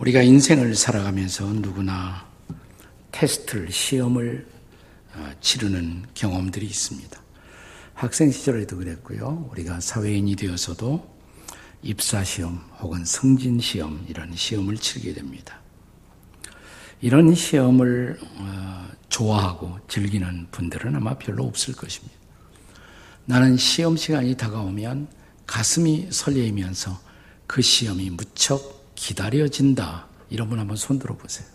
우리가 0.00 0.22
인생을 0.22 0.76
살아가면서 0.76 1.44
누구나 1.44 2.26
테스트를, 3.12 3.70
시험을 3.70 4.46
어, 5.14 5.30
치르는 5.42 6.06
경험들이 6.14 6.64
있습니다. 6.64 7.20
학생 7.92 8.30
시절에도 8.30 8.78
그랬고요. 8.78 9.50
우리가 9.52 9.80
사회인이 9.80 10.36
되어서도 10.36 11.06
입사시험 11.82 12.64
혹은 12.80 13.04
승진시험 13.04 14.06
이런 14.08 14.34
시험을 14.34 14.78
치르게 14.78 15.12
됩니다. 15.12 15.60
이런 17.02 17.34
시험을 17.34 18.18
어, 18.36 18.88
좋아하고 19.10 19.80
즐기는 19.86 20.46
분들은 20.50 20.96
아마 20.96 21.18
별로 21.18 21.44
없을 21.44 21.74
것입니다. 21.74 22.16
나는 23.26 23.58
시험 23.58 23.98
시간이 23.98 24.38
다가오면 24.38 25.08
가슴이 25.46 26.08
설레이면서 26.10 26.98
그 27.46 27.60
시험이 27.60 28.08
무척 28.08 28.79
기다려진다. 29.00 30.06
이런 30.28 30.48
분 30.50 30.58
한번 30.58 30.76
손 30.76 30.98
들어보세요. 30.98 31.48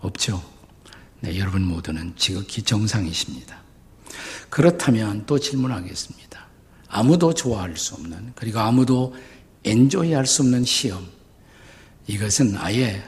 없죠? 0.00 0.42
네, 1.20 1.38
여러분 1.38 1.62
모두는 1.62 2.14
지극히 2.16 2.62
정상이십니다. 2.62 3.62
그렇다면 4.48 5.26
또 5.26 5.38
질문하겠습니다. 5.38 6.46
아무도 6.88 7.34
좋아할 7.34 7.76
수 7.76 7.94
없는, 7.94 8.32
그리고 8.34 8.60
아무도 8.60 9.14
엔조이 9.64 10.12
할 10.14 10.24
수 10.26 10.42
없는 10.42 10.64
시험. 10.64 11.06
이것은 12.06 12.56
아예 12.56 13.02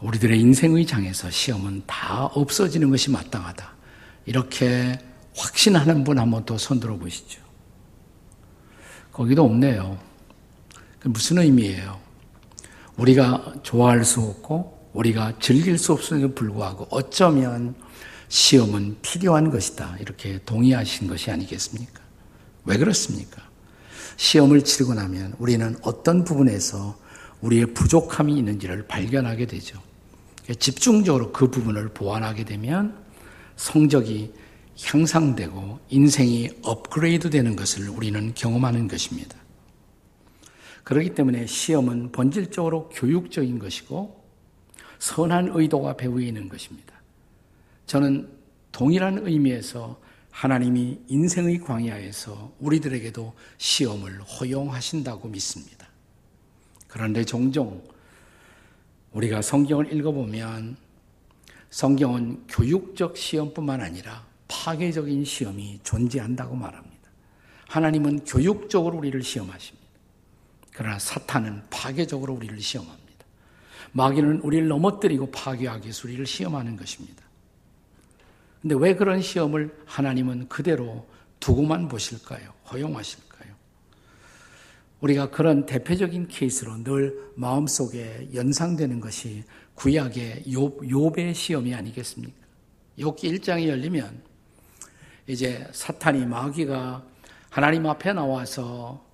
우리들의 0.00 0.40
인생의 0.40 0.86
장에서 0.86 1.30
시험은 1.30 1.84
다 1.86 2.24
없어지는 2.24 2.90
것이 2.90 3.10
마땅하다. 3.10 3.72
이렇게 4.26 4.98
확신하는 5.36 6.02
분 6.02 6.18
한번 6.18 6.44
또 6.44 6.56
손 6.56 6.80
들어 6.80 6.96
보시죠. 6.96 7.40
거기도 9.12 9.44
없네요. 9.44 10.11
무슨 11.04 11.38
의미예요? 11.38 12.00
우리가 12.96 13.54
좋아할 13.62 14.04
수 14.04 14.20
없고 14.20 14.90
우리가 14.92 15.38
즐길 15.40 15.78
수 15.78 15.92
없음에도 15.92 16.34
불구하고 16.34 16.86
어쩌면 16.90 17.74
시험은 18.28 18.98
필요한 19.02 19.50
것이다. 19.50 19.96
이렇게 20.00 20.38
동의하신 20.44 21.08
것이 21.08 21.30
아니겠습니까? 21.30 22.00
왜 22.64 22.76
그렇습니까? 22.76 23.42
시험을 24.16 24.62
치르고 24.62 24.94
나면 24.94 25.34
우리는 25.38 25.76
어떤 25.82 26.24
부분에서 26.24 26.96
우리의 27.40 27.74
부족함이 27.74 28.36
있는지를 28.38 28.86
발견하게 28.86 29.46
되죠. 29.46 29.80
집중적으로 30.58 31.32
그 31.32 31.50
부분을 31.50 31.88
보완하게 31.88 32.44
되면 32.44 32.96
성적이 33.56 34.32
향상되고 34.80 35.80
인생이 35.88 36.50
업그레이드 36.62 37.30
되는 37.30 37.56
것을 37.56 37.88
우리는 37.88 38.32
경험하는 38.34 38.88
것입니다. 38.88 39.41
그렇기 40.84 41.14
때문에 41.14 41.46
시험은 41.46 42.12
본질적으로 42.12 42.88
교육적인 42.90 43.58
것이고 43.58 44.22
선한 44.98 45.52
의도가 45.54 45.96
배후에 45.96 46.26
있는 46.26 46.48
것입니다. 46.48 46.94
저는 47.86 48.28
동일한 48.72 49.26
의미에서 49.26 50.00
하나님이 50.30 50.98
인생의 51.08 51.60
광야에서 51.60 52.52
우리들에게도 52.58 53.34
시험을 53.58 54.22
허용하신다고 54.22 55.28
믿습니다. 55.28 55.86
그런데 56.88 57.24
종종 57.24 57.82
우리가 59.12 59.42
성경을 59.42 59.92
읽어보면 59.92 60.76
성경은 61.70 62.44
교육적 62.48 63.16
시험뿐만 63.16 63.80
아니라 63.80 64.26
파괴적인 64.48 65.24
시험이 65.24 65.80
존재한다고 65.82 66.54
말합니다. 66.54 66.92
하나님은 67.68 68.24
교육적으로 68.24 68.98
우리를 68.98 69.22
시험하십니다. 69.22 69.81
그러나 70.72 70.98
사탄은 70.98 71.62
파괴적으로 71.70 72.34
우리를 72.34 72.60
시험합니다. 72.60 73.02
마귀는 73.92 74.40
우리를 74.40 74.68
넘어뜨리고 74.68 75.30
파괴하기 75.30 75.84
위해서 75.84 76.08
우리를 76.08 76.24
시험하는 76.26 76.76
것입니다. 76.76 77.22
근데 78.62 78.74
왜 78.76 78.94
그런 78.94 79.20
시험을 79.20 79.76
하나님은 79.86 80.48
그대로 80.48 81.06
두고만 81.40 81.88
보실까요? 81.88 82.52
허용하실까요? 82.70 83.52
우리가 85.00 85.30
그런 85.30 85.66
대표적인 85.66 86.28
케이스로 86.28 86.82
늘 86.84 87.32
마음속에 87.34 88.30
연상되는 88.32 89.00
것이 89.00 89.42
구약의 89.74 90.44
욥의 90.46 91.34
시험이 91.34 91.74
아니겠습니까? 91.74 92.36
욥기 92.98 93.40
1장이 93.40 93.66
열리면 93.66 94.22
이제 95.26 95.68
사탄이 95.72 96.24
마귀가 96.26 97.04
하나님 97.50 97.86
앞에 97.86 98.12
나와서 98.12 99.04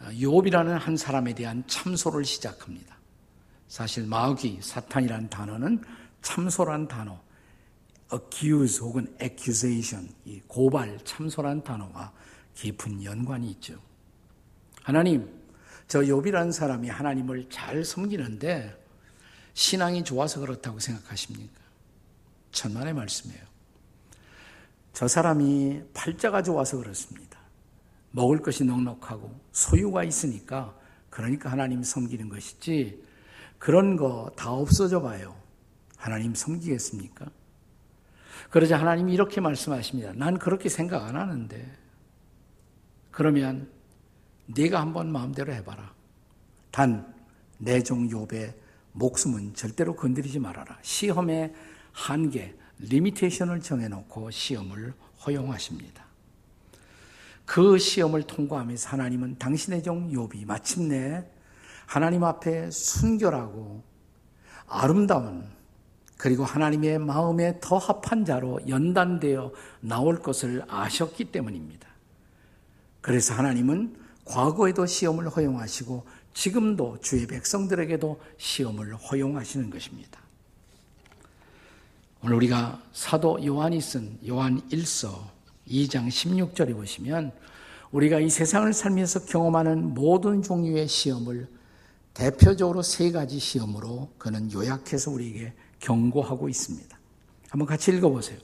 욥이라는 0.00 0.78
한 0.78 0.96
사람에 0.96 1.34
대한 1.34 1.64
참소를 1.66 2.24
시작합니다. 2.24 2.96
사실 3.66 4.06
마귀, 4.06 4.60
사탄이라는 4.62 5.28
단어는 5.28 5.82
참소란 6.22 6.88
단어, 6.88 7.20
accuse 8.12 8.80
혹은 8.80 9.14
accusation, 9.20 10.08
이 10.24 10.40
고발, 10.46 10.98
참소란 11.04 11.62
단어가 11.62 12.12
깊은 12.54 13.04
연관이 13.04 13.50
있죠. 13.52 13.78
하나님, 14.82 15.28
저 15.86 16.00
욥이라는 16.00 16.52
사람이 16.52 16.88
하나님을 16.88 17.48
잘 17.50 17.84
섬기는데 17.84 18.74
신앙이 19.54 20.04
좋아서 20.04 20.40
그렇다고 20.40 20.78
생각하십니까? 20.78 21.60
천만의 22.52 22.94
말씀이에요. 22.94 23.42
저 24.92 25.06
사람이 25.06 25.82
팔자가 25.94 26.42
좋아서 26.42 26.78
그렇습니다. 26.78 27.37
먹을 28.10 28.40
것이 28.42 28.64
넉넉하고 28.64 29.38
소유가 29.52 30.04
있으니까 30.04 30.74
그러니까 31.10 31.50
하나님 31.50 31.82
섬기는 31.82 32.28
것이지 32.28 33.02
그런 33.58 33.96
거 33.96 34.32
다 34.36 34.52
없어져 34.52 35.00
봐요. 35.02 35.36
하나님 35.96 36.34
섬기겠습니까? 36.34 37.26
그러자 38.50 38.78
하나님이 38.78 39.12
이렇게 39.14 39.40
말씀하십니다. 39.40 40.12
난 40.14 40.38
그렇게 40.38 40.68
생각 40.68 41.04
안 41.04 41.16
하는데. 41.16 41.76
그러면 43.10 43.68
네가 44.46 44.80
한번 44.80 45.10
마음대로 45.12 45.52
해봐라. 45.52 45.92
단 46.70 47.14
내 47.60 47.82
종 47.82 48.08
욥의 48.08 48.54
목숨은 48.92 49.54
절대로 49.54 49.96
건드리지 49.96 50.38
말아라. 50.38 50.78
시험의 50.82 51.52
한계, 51.92 52.56
리미테이션을 52.78 53.60
정해놓고 53.60 54.30
시험을 54.30 54.94
허용하십니다. 55.26 56.06
그 57.48 57.78
시험을 57.78 58.24
통과하면서 58.24 58.90
하나님은 58.90 59.38
당신의 59.38 59.82
종 59.82 60.12
욥이 60.12 60.44
마침내 60.44 61.24
하나님 61.86 62.22
앞에 62.22 62.70
순결하고 62.70 63.82
아름다운 64.66 65.48
그리고 66.18 66.44
하나님의 66.44 66.98
마음에 66.98 67.58
더 67.62 67.78
합한 67.78 68.26
자로 68.26 68.60
연단되어 68.68 69.50
나올 69.80 70.20
것을 70.20 70.62
아셨기 70.68 71.32
때문입니다. 71.32 71.88
그래서 73.00 73.32
하나님은 73.32 73.96
과거에도 74.26 74.84
시험을 74.84 75.30
허용하시고 75.30 76.04
지금도 76.34 76.98
주의 77.00 77.26
백성들에게도 77.26 78.20
시험을 78.36 78.94
허용하시는 78.94 79.70
것입니다. 79.70 80.20
오늘 82.22 82.36
우리가 82.36 82.82
사도 82.92 83.42
요한이 83.42 83.80
쓴 83.80 84.18
요한 84.28 84.60
1서 84.68 85.37
2장 85.68 86.08
16절에 86.08 86.74
보시면 86.74 87.32
우리가 87.90 88.20
이 88.20 88.28
세상을 88.28 88.72
살면서 88.72 89.26
경험하는 89.26 89.94
모든 89.94 90.42
종류의 90.42 90.88
시험을 90.88 91.48
대표적으로 92.14 92.82
세 92.82 93.10
가지 93.12 93.38
시험으로 93.38 94.10
그는 94.18 94.52
요약해서 94.52 95.10
우리에게 95.10 95.52
경고하고 95.80 96.48
있습니다. 96.48 96.98
한번 97.48 97.66
같이 97.66 97.92
읽어보세요. 97.92 98.38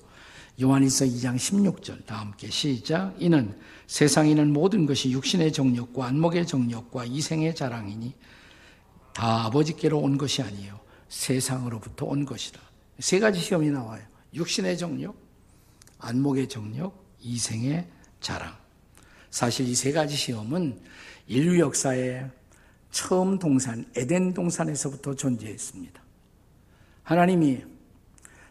요한일서 0.62 1.04
2장 1.06 1.34
16절 1.36 2.06
다 2.06 2.20
함께 2.20 2.48
시작 2.48 3.14
이는 3.18 3.58
세상에는 3.88 4.52
모든 4.52 4.86
것이 4.86 5.10
육신의 5.10 5.52
정욕과 5.52 6.06
안목의 6.06 6.46
정욕과 6.46 7.06
이생의 7.06 7.56
자랑이니 7.56 8.14
다 9.12 9.46
아버지께로 9.46 9.98
온 9.98 10.16
것이 10.16 10.42
아니요 10.42 10.78
세상으로부터 11.09 12.06
온 12.06 12.24
것이다. 12.24 12.60
세 13.00 13.18
가지 13.18 13.41
시험이 13.41 13.70
나와요. 13.70 14.03
육신의 14.32 14.78
정욕, 14.78 15.16
안목의 15.98 16.48
정욕, 16.48 17.03
이생의 17.24 17.86
자랑. 18.21 18.54
사실 19.30 19.66
이 19.66 19.74
세 19.74 19.91
가지 19.92 20.15
시험은 20.15 20.78
인류 21.26 21.59
역사의 21.59 22.30
처음 22.91 23.38
동산, 23.38 23.84
에덴 23.97 24.34
동산에서부터 24.34 25.15
존재했습니다. 25.15 26.00
하나님이 27.03 27.65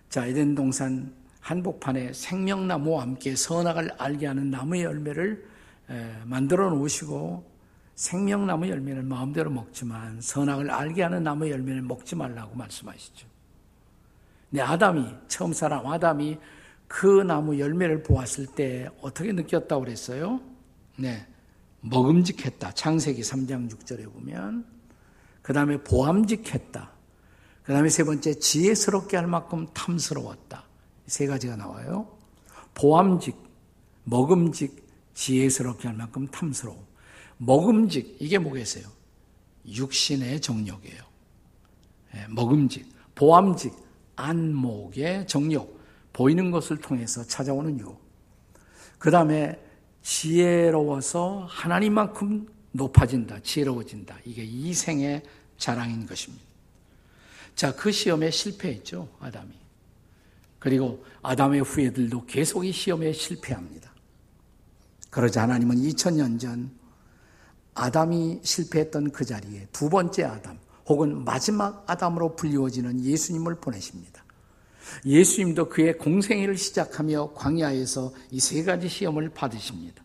자, 0.10 0.26
에덴 0.26 0.56
동산 0.56 1.14
한복판에 1.40 2.14
생명나무와 2.14 3.04
함께 3.04 3.36
선악을 3.36 3.92
알게 3.98 4.28
하는 4.28 4.50
나무의 4.50 4.84
열매를 4.84 5.48
만들어 6.26 6.70
놓으시고 6.70 7.52
생명나무 7.96 8.68
열매는 8.68 9.08
마음대로 9.08 9.50
먹지만 9.52 10.20
선악을 10.20 10.72
알게 10.72 11.04
하는 11.04 11.24
나무의 11.24 11.52
열매는 11.52 11.88
먹지 11.88 12.16
말라고 12.16 12.56
말씀하시죠. 12.56 13.28
네, 14.50 14.62
아담이 14.62 15.08
처음 15.28 15.54
사람 15.54 15.86
아담이 15.88 16.38
그 16.88 17.08
나무 17.24 17.60
열매를 17.60 18.04
보았을 18.04 18.48
때 18.48 18.90
어떻게 19.02 19.32
느꼈다고 19.32 19.84
그랬어요? 19.84 20.42
네. 20.98 21.26
먹음직했다. 21.82 22.72
창세기 22.74 23.22
3장 23.22 23.70
6절에 23.70 24.12
보면 24.12 24.66
그 25.42 25.54
다음에 25.54 25.84
보암직했다. 25.84 26.92
그 27.64 27.74
다음에 27.74 27.90
세 27.90 28.04
번째 28.04 28.34
지혜스럽게 28.34 29.18
할 29.18 29.28
만큼 29.28 29.68
탐스러웠다. 29.74 30.64
세 31.08 31.28
가지가 31.28 31.56
나와요. 31.56 32.18
보암직, 32.74 33.36
먹음직, 34.04 34.84
지혜스럽게 35.14 35.88
할 35.88 35.98
만큼 35.98 36.28
탐스러워. 36.28 36.86
먹음직, 37.38 38.18
이게 38.20 38.38
뭐겠어요? 38.38 38.86
육신의 39.66 40.42
정욕이에요. 40.42 41.04
예, 42.16 42.28
먹음직, 42.30 42.88
보암직, 43.16 43.74
안목의 44.16 45.28
정욕, 45.28 45.80
보이는 46.14 46.52
것을 46.52 46.78
통해서 46.78 47.24
찾아오는 47.24 47.80
유. 47.80 47.96
그 49.00 49.12
다음에 49.12 49.60
지혜로워서 50.04 51.48
하나님만큼 51.50 52.48
높아진다, 52.72 53.40
지혜로워진다. 53.42 54.18
이게 54.26 54.44
이 54.44 54.74
생의 54.74 55.24
자랑인 55.58 56.06
것입니다. 56.06 56.44
자, 57.56 57.76
그 57.76 57.92
시험에 57.92 58.32
실패했죠, 58.32 59.10
아담이. 59.20 59.52
그리고 60.60 61.06
아담의 61.22 61.62
후예들도 61.62 62.26
계속 62.26 62.66
이 62.66 62.72
시험에 62.72 63.12
실패합니다. 63.12 63.92
그러자 65.10 65.44
하나님은 65.44 65.76
2000년 65.76 66.40
전 66.40 66.72
아담이 67.76 68.40
실패했던 68.44 69.12
그 69.12 69.26
자리에 69.26 69.68
두 69.72 69.90
번째 69.90 70.24
아담, 70.24 70.58
혹은 70.88 71.24
마지막 71.24 71.84
아담으로 71.90 72.36
불리워지는 72.36 73.04
예수님을 73.04 73.56
보내십니다. 73.56 74.23
예수님도 75.06 75.70
그의 75.70 75.98
공생애를 75.98 76.58
시작하며 76.58 77.34
광야에서 77.34 78.14
이 78.32 78.40
세 78.40 78.64
가지 78.64 78.88
시험을 78.90 79.30
받으십니다. 79.30 80.04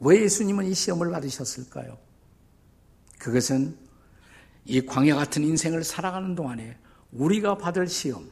왜 0.00 0.22
예수님은 0.22 0.66
이 0.66 0.74
시험을 0.74 1.10
받으셨을까요? 1.10 1.98
그것은 3.18 3.76
이 4.64 4.80
광야 4.80 5.14
같은 5.16 5.42
인생을 5.42 5.84
살아가는 5.84 6.34
동안에 6.34 6.76
우리가 7.12 7.58
받을 7.58 7.86
시험, 7.86 8.28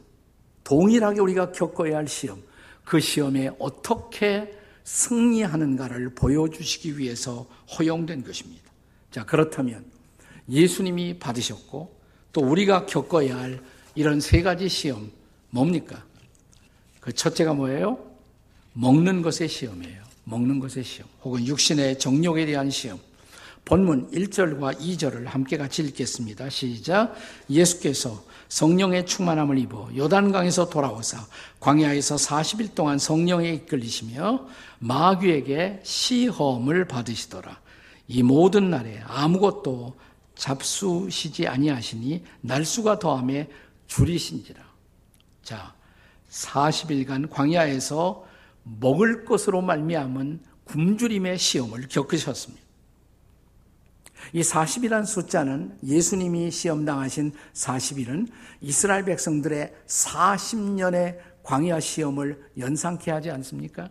동일하게 0.65 1.21
우리가 1.21 1.53
겪어야 1.53 1.97
할 1.97 2.09
시험, 2.09 2.43
그 2.85 3.01
시험에 3.01 3.51
어떻게 3.59 4.53
승리하는가를 4.85 6.15
보여주시기 6.15 6.99
위해서 6.99 7.47
허용된 7.79 8.25
것입니다. 8.25 8.63
자, 9.11 9.25
그렇다면 9.25 9.85
예수님이 10.49 11.19
받으셨고 11.19 12.01
또 12.33 12.41
우리가 12.41 12.87
겪어야 12.87 13.39
할 13.39 13.63
이런 13.95 14.21
세 14.21 14.43
가지 14.43 14.69
시험 14.69 15.11
뭡니까? 15.53 16.03
그 17.01 17.13
첫째가 17.13 17.53
뭐예요? 17.53 17.99
먹는 18.73 19.23
것의 19.23 19.49
시험이에요. 19.49 20.03
먹는 20.25 20.61
것의 20.61 20.83
시험. 20.83 21.09
혹은 21.23 21.47
육신의 21.47 21.99
정욕에 21.99 22.47
대한 22.47 22.71
시험. 22.71 22.99
본문 23.65 24.11
1절과 24.11 24.81
2절을 24.81 25.27
함께 25.27 25.57
같이 25.57 25.83
읽겠습니다. 25.83 26.49
시작. 26.49 27.15
예수께서 27.51 28.25
성령의 28.49 29.07
충만함을 29.07 29.59
입어 29.59 29.91
요단강에서 29.97 30.69
돌아오사 30.69 31.27
광야에서 31.61 32.17
40일 32.17 32.75
동안 32.75 32.99
성령에 32.99 33.51
이끌리시며 33.51 34.47
마귀에게 34.79 35.81
시험을 35.85 36.87
받으시더라. 36.89 37.61
이 38.09 38.23
모든 38.23 38.71
날에 38.71 39.01
아무것도 39.07 39.97
잡수시지 40.35 41.47
아니하시니 41.47 42.25
날수가 42.41 42.99
더함에 42.99 43.49
줄이신지라. 43.87 44.72
자, 45.43 45.75
40일간 46.31 47.31
광야에서 47.31 48.27
먹을 48.63 49.25
것으로 49.25 49.61
말미암은 49.61 50.41
굶주림의 50.65 51.39
시험을 51.39 51.89
겪으셨습니다. 51.89 52.63
이 54.33 54.41
40이란 54.41 55.05
숫자는 55.05 55.77
예수님이 55.85 56.51
시험당하신 56.51 57.33
40일은 57.53 58.29
이스라엘 58.61 59.05
백성들의 59.05 59.75
40년의 59.87 61.19
광야 61.43 61.81
시험을 61.81 62.51
연상케 62.57 63.11
하지 63.11 63.31
않습니까? 63.31 63.91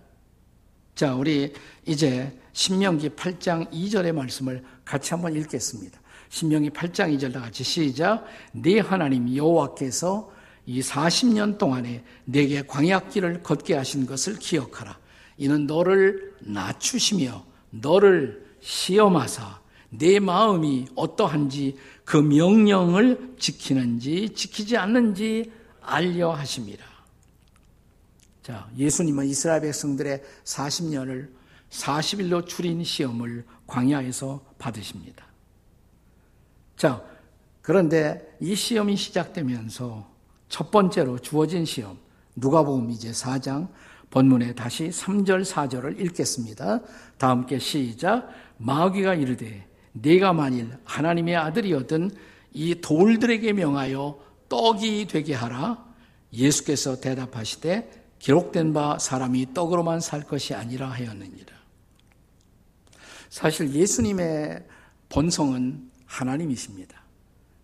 자, 0.96 1.16
우리 1.16 1.54
이제 1.86 2.40
신명기 2.54 3.10
8장 3.10 3.72
2절의 3.72 4.14
말씀을 4.14 4.64
같이 4.86 5.14
한번 5.14 5.36
읽겠습니다. 5.36 6.00
신명기 6.30 6.70
8장 6.70 7.16
2절 7.18 7.34
다 7.34 7.42
같이 7.42 7.64
시작. 7.64 8.26
네 8.54 8.80
하나님 8.80 9.36
여호와께서 9.36 10.32
이 10.66 10.82
40년 10.82 11.58
동안에 11.58 12.04
내게 12.26 12.62
광약길을 12.62 13.44
걷게 13.44 13.76
하신 13.76 14.06
것을 14.06 14.38
기억하라. 14.38 14.98
이는 15.38 15.66
너를 15.66 16.36
낮추시며 16.42 17.46
너를 17.72 18.46
시험하사 18.60 19.60
내 19.90 20.20
마음이 20.20 20.88
어떠한지 20.96 21.78
그 22.06 22.18
명령을 22.18 23.36
지키는지 23.38 24.30
지키지 24.30 24.78
않는지 24.78 25.52
알려 25.82 26.32
하심이라. 26.32 26.86
자, 28.44 28.70
예수님은 28.78 29.26
이스라엘 29.28 29.62
백성들의 29.62 30.22
40년을 30.44 31.30
40일로 31.70 32.46
줄인 32.48 32.84
시험을 32.84 33.46
광야에서 33.68 34.44
받으십니다. 34.58 35.26
자, 36.76 37.04
그런데 37.62 38.36
이 38.40 38.56
시험이 38.56 38.96
시작되면서 38.98 40.11
첫 40.52 40.70
번째로 40.70 41.18
주어진 41.18 41.64
시험, 41.64 41.98
누가복음 42.36 42.92
이제 42.92 43.12
4장 43.12 43.70
본문에 44.10 44.54
다시 44.54 44.90
3절 44.90 45.46
4절을 45.46 46.02
읽겠습니다. 46.02 46.82
다 47.18 47.30
함께 47.30 47.58
시작. 47.58 48.28
마귀가 48.58 49.16
이르되 49.16 49.66
내가 49.94 50.34
만일 50.34 50.78
하나님의 50.84 51.38
아들이었던 51.38 52.12
이 52.52 52.76
돌들에게 52.82 53.54
명하여 53.54 54.20
떡이 54.50 55.08
되게 55.10 55.34
하라. 55.34 55.86
예수께서 56.34 57.00
대답하시되 57.00 58.10
기록된 58.20 58.74
바 58.74 59.00
사람이 59.00 59.54
떡으로만 59.54 60.02
살 60.02 60.22
것이 60.22 60.54
아니라 60.54 60.90
하였느니라. 60.90 61.56
사실 63.30 63.74
예수님의 63.74 64.66
본성은 65.08 65.90
하나님이십니다. 66.06 67.02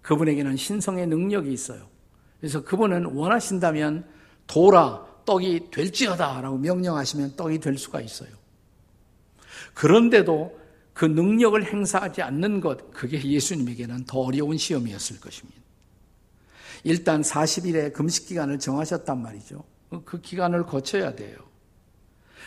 그분에게는 0.03 0.55
신성의 0.55 1.07
능력이 1.07 1.51
있어요. 1.51 1.96
그래서 2.39 2.63
그분은 2.63 3.05
원하신다면 3.05 4.05
도라 4.45 5.05
떡이 5.25 5.71
될지어다 5.71 6.41
라고 6.41 6.57
명령하시면 6.57 7.35
떡이 7.35 7.59
될 7.59 7.77
수가 7.77 8.01
있어요. 8.01 8.29
그런데도 9.73 10.57
그 10.93 11.05
능력을 11.05 11.63
행사하지 11.63 12.21
않는 12.23 12.61
것, 12.61 12.91
그게 12.91 13.21
예수님에게는 13.21 14.05
더 14.05 14.21
어려운 14.21 14.57
시험이었을 14.57 15.19
것입니다. 15.19 15.61
일단 16.83 17.21
40일의 17.21 17.93
금식 17.93 18.27
기간을 18.27 18.59
정하셨단 18.59 19.21
말이죠. 19.21 19.63
그 20.05 20.21
기간을 20.21 20.63
거쳐야 20.63 21.13
돼요. 21.15 21.37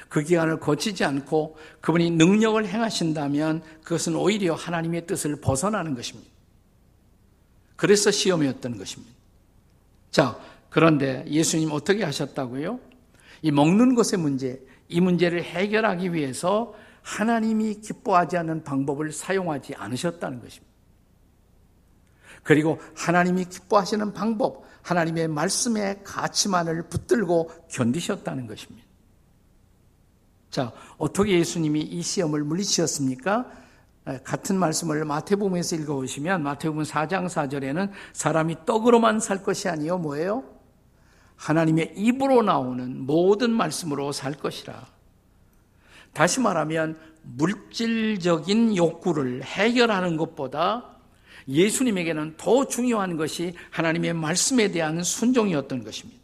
그 0.08 0.22
기간을 0.22 0.58
거치지 0.58 1.04
않고 1.04 1.56
그분이 1.80 2.10
능력을 2.10 2.66
행하신다면 2.66 3.62
그것은 3.84 4.16
오히려 4.16 4.54
하나님의 4.54 5.06
뜻을 5.06 5.40
벗어나는 5.40 5.94
것입니다. 5.94 6.30
그래서 7.76 8.10
시험이었던 8.10 8.76
것입니다. 8.76 9.19
자, 10.10 10.38
그런데 10.68 11.24
예수님 11.28 11.70
어떻게 11.72 12.04
하셨다고요? 12.04 12.80
이 13.42 13.50
먹는 13.50 13.94
것의 13.94 14.18
문제, 14.18 14.60
이 14.88 15.00
문제를 15.00 15.42
해결하기 15.42 16.12
위해서 16.12 16.74
하나님이 17.02 17.80
기뻐하지 17.80 18.36
않는 18.38 18.64
방법을 18.64 19.12
사용하지 19.12 19.74
않으셨다는 19.74 20.40
것입니다. 20.40 20.70
그리고 22.42 22.78
하나님이 22.96 23.44
기뻐하시는 23.46 24.12
방법, 24.12 24.64
하나님의 24.82 25.28
말씀의 25.28 26.00
가치만을 26.04 26.88
붙들고 26.88 27.50
견디셨다는 27.68 28.46
것입니다. 28.46 28.86
자, 30.50 30.72
어떻게 30.98 31.38
예수님이 31.38 31.80
이 31.80 32.02
시험을 32.02 32.42
물리치셨습니까? 32.44 33.50
같은 34.04 34.58
말씀을 34.58 35.04
마태복음에서 35.04 35.76
읽어보시면 35.76 36.42
마태복음 36.42 36.82
4장 36.82 37.26
4절에는 37.26 37.90
사람이 38.12 38.64
떡으로만 38.64 39.20
살 39.20 39.42
것이 39.42 39.68
아니요 39.68 39.98
뭐예요? 39.98 40.44
하나님의 41.36 41.94
입으로 41.96 42.42
나오는 42.42 43.00
모든 43.06 43.50
말씀으로 43.50 44.12
살 44.12 44.34
것이라. 44.34 44.86
다시 46.12 46.40
말하면 46.40 46.98
물질적인 47.22 48.76
욕구를 48.76 49.42
해결하는 49.42 50.16
것보다 50.16 50.96
예수님에게는 51.48 52.34
더 52.36 52.66
중요한 52.66 53.16
것이 53.16 53.54
하나님의 53.70 54.14
말씀에 54.14 54.70
대한 54.70 55.02
순종이었던 55.02 55.84
것입니다. 55.84 56.20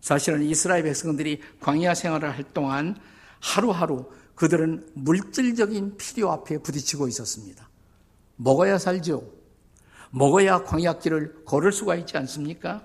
사실은 0.00 0.42
이스라엘 0.42 0.82
백성들이 0.82 1.40
광야 1.60 1.94
생활을 1.94 2.30
할 2.30 2.44
동안 2.54 2.96
하루하루 3.40 4.10
그들은 4.40 4.88
물질적인 4.94 5.98
필요 5.98 6.30
앞에 6.32 6.62
부딪히고 6.62 7.08
있었습니다. 7.08 7.68
먹어야 8.36 8.78
살죠. 8.78 9.30
먹어야 10.12 10.64
광야길을 10.64 11.44
걸을 11.44 11.72
수가 11.72 11.94
있지 11.96 12.16
않습니까? 12.16 12.82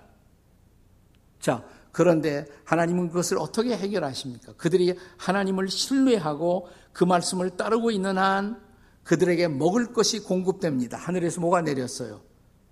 자, 1.40 1.66
그런데 1.94 2.46
하나님은 2.66 3.08
그것을 3.08 3.38
어떻게 3.38 3.74
해결하십니까? 3.78 4.56
그들이 4.58 5.00
하나님을 5.16 5.70
신뢰하고 5.70 6.68
그 6.92 7.06
말씀을 7.06 7.52
따르고 7.52 7.90
있는 7.90 8.18
한 8.18 8.62
그들에게 9.06 9.48
먹을 9.48 9.94
것이 9.94 10.20
공급됩니다. 10.20 10.98
하늘에서 10.98 11.40
뭐가 11.40 11.62
내렸어요? 11.62 12.20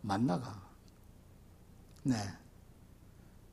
만나가. 0.02 0.62
네. 2.04 2.18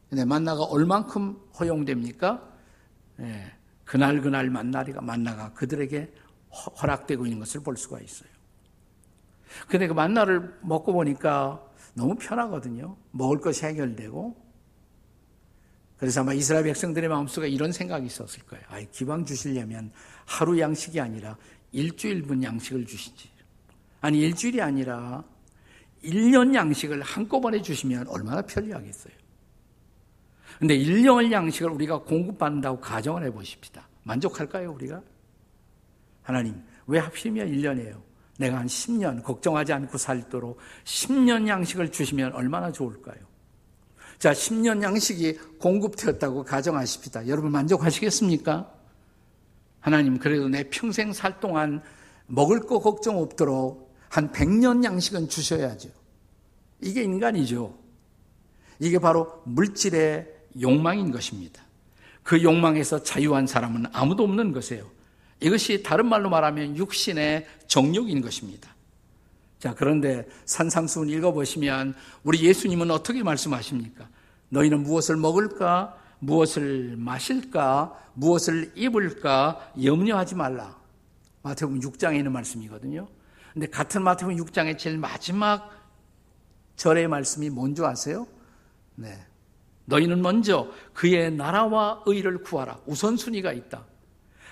근데 0.09 0.25
만나가 0.25 0.65
얼만큼 0.65 1.41
허용됩니까? 1.61 2.53
네. 3.19 3.60
그날 3.91 4.21
그날 4.21 4.49
만나리가 4.51 5.01
만나가 5.01 5.53
그들에게 5.53 6.13
허락되고 6.81 7.27
있는 7.27 7.41
것을 7.41 7.61
볼 7.61 7.77
수가 7.77 7.99
있어요. 7.99 8.31
근데 9.67 9.89
그 9.89 9.95
만나를 9.95 10.61
먹고 10.63 10.93
보니까 10.93 11.61
너무 11.95 12.15
편하거든요. 12.15 12.97
먹을 13.11 13.41
것이 13.41 13.67
해결되고 13.67 14.37
그래서 15.97 16.21
아마 16.21 16.33
이스라엘 16.33 16.63
백성들의 16.63 17.09
마음속에 17.09 17.49
이런 17.49 17.73
생각이 17.73 18.07
있었을 18.07 18.45
거예요. 18.45 18.65
아, 18.69 18.81
기왕 18.93 19.25
주시려면 19.25 19.91
하루 20.25 20.61
양식이 20.61 21.01
아니라 21.01 21.37
일주일분 21.73 22.45
양식을 22.45 22.87
주시지. 22.87 23.29
아니, 24.03 24.21
일주일이 24.21 24.63
아니라 24.63 25.25
1년 26.05 26.55
양식을 26.55 27.03
한꺼번에 27.03 27.61
주시면 27.61 28.07
얼마나 28.07 28.41
편리하겠어요. 28.43 29.20
근데 30.61 30.77
1년 30.77 31.33
양식을 31.33 31.71
우리가 31.71 32.03
공급받는다고 32.03 32.81
가정을 32.81 33.25
해 33.25 33.31
보십시다. 33.33 33.89
만족할까요, 34.03 34.73
우리가? 34.73 35.01
하나님, 36.21 36.63
왜 36.87 36.99
하필이면 36.99 37.51
1년이에요? 37.51 38.03
내가 38.37 38.59
한 38.59 38.67
10년 38.67 39.23
걱정하지 39.23 39.73
않고 39.73 39.97
살도록 39.97 40.59
10년 40.85 41.49
양식을 41.49 41.91
주시면 41.91 42.35
얼마나 42.35 42.71
좋을까요? 42.71 43.17
자, 44.19 44.33
10년 44.33 44.83
양식이 44.83 45.39
공급되었다고 45.59 46.45
가정하십시다. 46.45 47.27
여러분 47.27 47.53
만족하시겠습니까? 47.53 48.71
하나님, 49.81 50.19
그래도 50.19 50.47
내 50.51 50.65
평생 50.69 51.15
살 51.15 51.41
동안 51.41 51.83
먹을 52.27 52.61
거 52.61 52.81
걱정 52.81 53.17
없도록 53.17 53.97
한 54.11 54.31
100년 54.31 54.85
양식은 54.85 55.31
주셔야죠. 55.31 55.89
이게 56.83 57.03
인간이죠. 57.03 57.79
이게 58.79 58.99
바로 58.99 59.41
물질의 59.47 60.40
욕망인 60.61 61.11
것입니다. 61.11 61.63
그 62.23 62.43
욕망에서 62.43 63.03
자유한 63.03 63.47
사람은 63.47 63.87
아무도 63.93 64.25
없는 64.25 64.53
것이에요. 64.53 64.89
이것이 65.41 65.83
다른 65.83 66.07
말로 66.07 66.31
말하면 66.31 66.77
육신의 66.77 67.47
정욕인 67.67 68.21
것입니다. 68.21 68.75
자, 69.59 69.75
그런데 69.75 70.27
산상수훈 70.45 71.09
읽어보시면 71.09 71.95
우리 72.25 72.43
예수님은 72.43 72.91
어떻게 72.91 73.23
말씀하십니까? 73.23 74.09
너희는 74.49 74.83
무엇을 74.83 75.17
먹을까? 75.17 75.97
무엇을 76.19 76.97
마실까? 76.97 77.99
무엇을 78.15 78.73
입을까? 78.75 79.73
염려하지 79.83 80.35
말라. 80.35 80.79
마태복음 81.43 81.81
6장에 81.81 82.17
있는 82.17 82.33
말씀이거든요. 82.33 83.09
근데 83.53 83.67
같은 83.67 84.03
마태복음 84.03 84.37
6장의 84.45 84.79
제일 84.79 84.99
마지막 84.99 85.71
절의 86.77 87.09
말씀이 87.09 87.51
뭔지 87.51 87.83
아세요? 87.85 88.27
네. 88.95 89.27
너희는 89.91 90.23
먼저 90.23 90.71
그의 90.95 91.31
나라와 91.33 92.03
의를 92.07 92.43
구하라. 92.43 92.81
우선순위가 92.87 93.53
있다. 93.53 93.85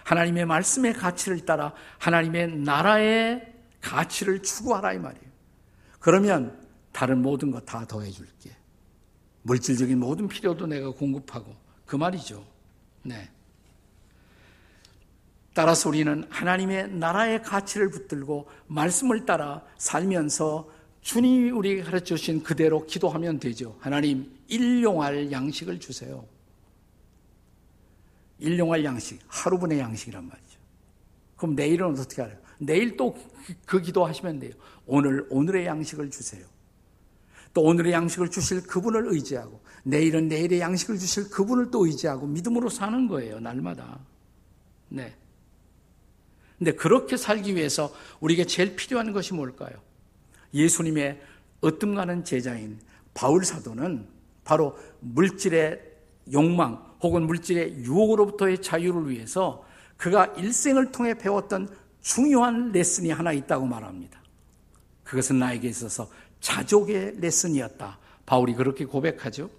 하나님의 0.05 0.47
말씀의 0.47 0.95
가치를 0.95 1.45
따라 1.45 1.73
하나님의 1.99 2.59
나라의 2.59 3.55
가치를 3.81 4.43
추구하라 4.43 4.95
이 4.95 4.99
말이에요. 4.99 5.29
그러면 6.01 6.59
다른 6.93 7.23
모든 7.23 7.51
거다 7.51 7.87
더해 7.87 8.11
줄게. 8.11 8.51
물질적인 9.43 9.99
모든 9.99 10.29
필요도 10.29 10.67
내가 10.67 10.91
공급하고 10.91 11.55
그 11.87 11.97
말이죠. 11.97 12.45
네. 13.03 13.31
따라서 15.55 15.89
우리는 15.89 16.25
하나님의 16.31 16.91
나라의 16.91 17.43
가치를 17.43 17.91
붙들고 17.91 18.49
말씀을 18.67 19.27
따라 19.27 19.63
살면서 19.77 20.69
주님이 21.01 21.51
우리에게 21.51 21.83
가르쳐 21.83 22.17
주신 22.17 22.43
그대로 22.43 22.87
기도하면 22.87 23.41
되죠. 23.41 23.77
하나님, 23.81 24.38
일용할 24.49 25.31
양식을 25.31 25.79
주세요. 25.79 26.27
일용할 28.39 28.85
양식, 28.85 29.21
하루분의 29.29 29.79
양식이란 29.79 30.27
말이죠. 30.27 30.59
그럼 31.37 31.55
내일은 31.55 31.91
어떻게 31.91 32.23
할까요? 32.23 32.43
내일 32.59 32.97
또 32.97 33.15
그 33.65 33.81
기도하시면 33.81 34.41
돼요. 34.41 34.53
오늘, 34.87 35.27
오늘의 35.31 35.67
양식을 35.67 36.11
주세요. 36.11 36.45
또 37.55 37.63
오늘의 37.63 37.93
양식을 37.93 38.31
주실 38.31 38.63
그분을 38.63 39.07
의지하고 39.09 39.61
내일은 39.83 40.29
내일의 40.29 40.61
양식을 40.61 40.99
주실 40.99 41.31
그분을 41.31 41.71
또 41.71 41.87
의지하고 41.87 42.27
믿음으로 42.27 42.69
사는 42.69 43.09
거예요. 43.09 43.41
날마다. 43.41 43.99
네. 44.89 45.17
근데 46.59 46.73
그렇게 46.73 47.17
살기 47.17 47.55
위해서 47.55 47.95
우리에게 48.21 48.45
제일 48.45 48.77
필요한 48.77 49.13
것이 49.13 49.33
뭘까요? 49.33 49.73
예수님의 50.53 51.21
으뜸가는 51.65 52.25
제자인 52.25 52.81
바울 53.15 53.45
사도는 53.45 54.09
바로 54.49 54.79
물질의 55.01 55.79
욕망 56.33 56.83
혹은 57.03 57.27
물질의 57.27 57.85
유혹으로부터의 57.85 58.63
자유를 58.63 59.11
위해서 59.11 59.63
그가 59.99 60.25
일생을 60.39 60.91
통해 60.91 61.13
배웠던 61.13 61.69
중요한 62.01 62.73
레슨이 62.73 63.11
하나 63.11 63.33
있다고 63.33 63.67
말합니다. 63.67 64.23
그것은 65.05 65.39
나에게 65.39 65.69
있어서 65.69 66.09
자족의 66.41 67.21
레슨이었다. 67.21 67.99
바울이 68.25 68.55
그렇게 68.55 68.87
고백하죠. 68.87 69.51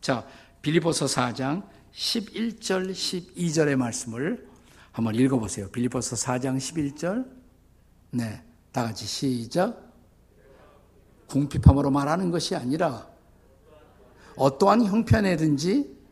자, 0.00 0.26
빌리보서 0.62 1.04
4장 1.04 1.68
11절 1.92 2.92
12절의 2.92 3.76
말씀을 3.76 4.48
한번 4.90 5.14
읽어 5.16 5.38
보세요. 5.38 5.68
빌리보서 5.68 6.16
4장 6.16 6.56
11절. 6.56 7.26
네, 8.12 8.42
다 8.72 8.84
같이 8.84 9.04
시작. 9.04 9.92
궁핍함으로 11.26 11.90
말하는 11.90 12.30
것이 12.30 12.56
아니라 12.56 13.11
어떠한 14.36 14.84
형편에든지 14.84 16.02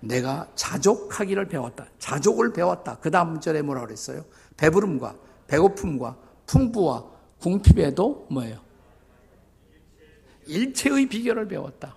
내가 0.00 0.50
자족하기를 0.54 1.48
배웠다. 1.48 1.86
자족을 1.98 2.52
배웠다. 2.52 2.98
그 3.00 3.10
다음 3.10 3.40
절에 3.40 3.62
뭐라 3.62 3.80
그랬어요? 3.82 4.24
배부름과 4.56 5.16
배고픔과 5.46 6.16
풍부와 6.46 7.04
궁핍에도 7.40 8.28
뭐예요? 8.30 8.60
일체의 10.46 11.08
비결을 11.08 11.48
배웠다. 11.48 11.96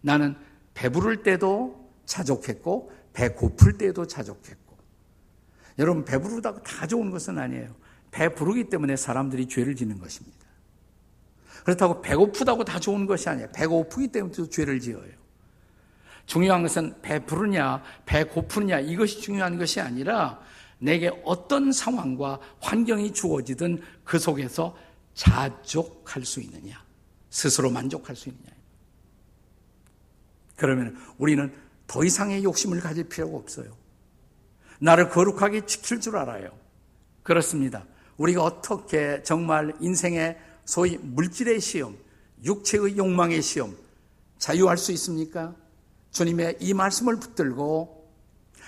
나는 0.00 0.36
배부를 0.74 1.22
때도 1.22 1.90
자족했고 2.04 2.92
배고플 3.12 3.78
때도 3.78 4.06
자족했고 4.06 4.76
여러분 5.78 6.04
배부르다고 6.04 6.62
다 6.62 6.86
좋은 6.86 7.10
것은 7.10 7.38
아니에요. 7.38 7.74
배부르기 8.10 8.70
때문에 8.70 8.96
사람들이 8.96 9.46
죄를 9.46 9.76
짓는 9.76 9.98
것입니다. 9.98 10.45
그렇다고 11.66 12.00
배고프다고 12.00 12.62
다 12.62 12.78
좋은 12.78 13.06
것이 13.06 13.28
아니에요. 13.28 13.48
배고프기 13.52 14.06
때문에 14.06 14.32
또 14.32 14.48
죄를 14.48 14.78
지어요. 14.78 15.10
중요한 16.24 16.62
것은 16.62 16.94
배부르냐, 17.02 17.82
배고프냐 18.04 18.78
이것이 18.78 19.20
중요한 19.20 19.58
것이 19.58 19.80
아니라 19.80 20.38
내게 20.78 21.10
어떤 21.24 21.72
상황과 21.72 22.38
환경이 22.60 23.12
주어지든 23.12 23.82
그 24.04 24.16
속에서 24.16 24.76
자족할 25.14 26.24
수 26.24 26.40
있느냐, 26.40 26.80
스스로 27.30 27.68
만족할 27.68 28.14
수 28.14 28.28
있느냐. 28.28 28.54
그러면 30.54 30.96
우리는 31.18 31.52
더 31.88 32.04
이상의 32.04 32.44
욕심을 32.44 32.78
가질 32.78 33.08
필요가 33.08 33.36
없어요. 33.38 33.76
나를 34.78 35.08
거룩하게 35.08 35.66
지킬 35.66 36.00
줄 36.00 36.16
알아요. 36.16 36.48
그렇습니다. 37.24 37.84
우리가 38.18 38.44
어떻게 38.44 39.20
정말 39.24 39.74
인생의 39.80 40.45
소위 40.66 40.98
물질의 41.00 41.60
시험, 41.60 41.96
육체의 42.44 42.98
욕망의 42.98 43.40
시험, 43.40 43.74
자유할 44.38 44.76
수 44.76 44.92
있습니까? 44.92 45.54
주님의 46.10 46.58
이 46.60 46.74
말씀을 46.74 47.18
붙들고 47.18 48.10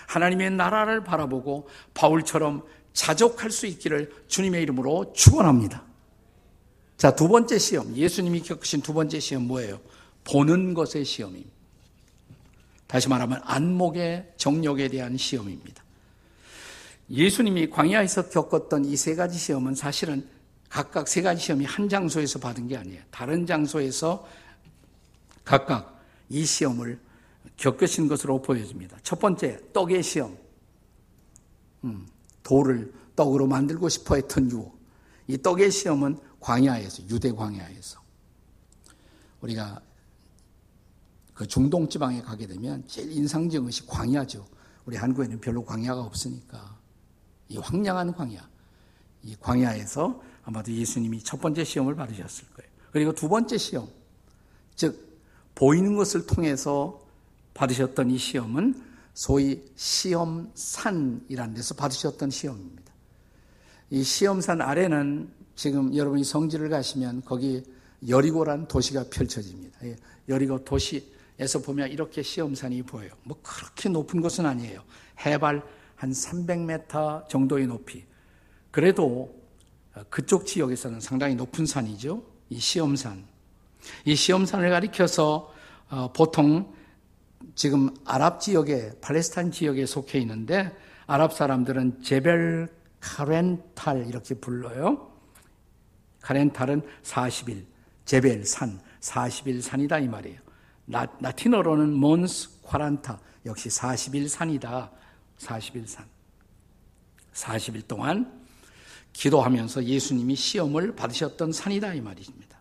하나님의 0.06 0.52
나라를 0.52 1.04
바라보고 1.04 1.68
바울처럼 1.92 2.64
자족할 2.94 3.50
수 3.50 3.66
있기를 3.66 4.10
주님의 4.28 4.62
이름으로 4.62 5.12
축원합니다. 5.14 5.84
자, 6.96 7.14
두 7.14 7.28
번째 7.28 7.58
시험. 7.58 7.94
예수님이 7.94 8.40
겪으신 8.40 8.80
두 8.80 8.94
번째 8.94 9.20
시험 9.20 9.46
뭐예요? 9.46 9.80
보는 10.24 10.74
것의 10.74 11.04
시험입니다. 11.04 11.52
다시 12.86 13.08
말하면 13.08 13.40
안목의 13.44 14.32
정력에 14.36 14.88
대한 14.88 15.16
시험입니다. 15.16 15.84
예수님이 17.10 17.70
광야에서 17.70 18.30
겪었던 18.30 18.84
이 18.84 18.96
세 18.96 19.14
가지 19.14 19.38
시험은 19.38 19.74
사실은 19.74 20.26
각각 20.68 21.08
세 21.08 21.22
가지 21.22 21.42
시험이 21.42 21.64
한 21.64 21.88
장소에서 21.88 22.38
받은 22.38 22.68
게 22.68 22.76
아니에요. 22.76 23.02
다른 23.10 23.46
장소에서 23.46 24.26
각각 25.44 25.98
이 26.28 26.44
시험을 26.44 27.00
겪으신 27.56 28.08
것으로 28.08 28.42
보여집니다. 28.42 28.98
첫 29.02 29.18
번째, 29.18 29.60
떡의 29.72 30.02
시험. 30.02 30.36
음, 31.84 32.06
돌을 32.42 32.92
떡으로 33.16 33.46
만들고 33.46 33.88
싶어 33.88 34.16
했던 34.16 34.50
유혹. 34.50 34.78
이 35.26 35.36
떡의 35.38 35.70
시험은 35.70 36.18
광야에서, 36.40 37.02
유대 37.08 37.32
광야에서. 37.32 38.00
우리가 39.40 39.80
그 41.34 41.46
중동 41.46 41.88
지방에 41.88 42.20
가게 42.20 42.46
되면 42.46 42.84
제일 42.86 43.12
인상적인 43.12 43.64
것이 43.64 43.86
광야죠. 43.86 44.44
우리 44.84 44.96
한국에는 44.96 45.40
별로 45.40 45.64
광야가 45.64 46.00
없으니까 46.00 46.76
이 47.48 47.58
황량한 47.58 48.12
광야. 48.14 48.48
이 49.22 49.36
광야에서 49.36 50.20
아마도 50.48 50.72
예수님이 50.72 51.22
첫 51.22 51.42
번째 51.42 51.62
시험을 51.62 51.94
받으셨을 51.94 52.46
거예요. 52.54 52.70
그리고 52.90 53.12
두 53.12 53.28
번째 53.28 53.58
시험, 53.58 53.86
즉 54.74 55.20
보이는 55.54 55.94
것을 55.94 56.26
통해서 56.26 57.06
받으셨던 57.52 58.10
이 58.10 58.16
시험은 58.16 58.82
소위 59.12 59.62
시험산이라는 59.76 61.52
데서 61.52 61.74
받으셨던 61.74 62.30
시험입니다. 62.30 62.92
이 63.90 64.02
시험산 64.02 64.62
아래는 64.62 65.28
지금 65.54 65.94
여러분이 65.94 66.24
성지를 66.24 66.70
가시면 66.70 67.24
거기 67.26 67.62
여리고란 68.08 68.68
도시가 68.68 69.04
펼쳐집니다. 69.10 69.78
예, 69.84 69.96
여리고 70.30 70.64
도시에서 70.64 71.60
보면 71.62 71.90
이렇게 71.90 72.22
시험산이 72.22 72.84
보여요. 72.84 73.10
뭐 73.24 73.38
그렇게 73.42 73.90
높은 73.90 74.22
곳은 74.22 74.46
아니에요. 74.46 74.82
해발 75.26 75.62
한 75.96 76.10
300m 76.10 77.28
정도의 77.28 77.66
높이. 77.66 78.06
그래도 78.70 79.38
그쪽 80.10 80.46
지역에서는 80.46 81.00
상당히 81.00 81.34
높은 81.34 81.66
산이죠. 81.66 82.22
이 82.50 82.58
시험산. 82.58 83.24
이 84.04 84.14
시험산을 84.14 84.70
가리켜서 84.70 85.52
어, 85.90 86.12
보통 86.12 86.74
지금 87.54 87.94
아랍 88.04 88.40
지역에 88.40 88.92
팔레스타인 89.00 89.50
지역에 89.50 89.86
속해 89.86 90.18
있는데 90.20 90.76
아랍 91.06 91.32
사람들은 91.32 92.02
제벨 92.02 92.68
카렌탈 93.00 94.06
이렇게 94.06 94.34
불러요. 94.34 95.10
카렌탈은 96.20 96.82
40일, 97.02 97.64
제벨 98.04 98.44
산, 98.44 98.80
40일 99.00 99.62
산이다 99.62 99.98
이 100.00 100.08
말이에요. 100.08 100.40
라, 100.88 101.06
라틴어로는 101.20 101.92
몬스 101.92 102.62
콰란타 102.62 103.20
역시 103.46 103.68
40일 103.68 104.28
산이다. 104.28 104.90
40일 105.38 105.86
산. 105.86 106.04
40일 107.32 107.86
동안 107.86 108.37
기도하면서 109.18 109.84
예수님이 109.84 110.36
시험을 110.36 110.94
받으셨던 110.94 111.50
산이다 111.50 111.94
이 111.94 112.00
말입니다. 112.00 112.56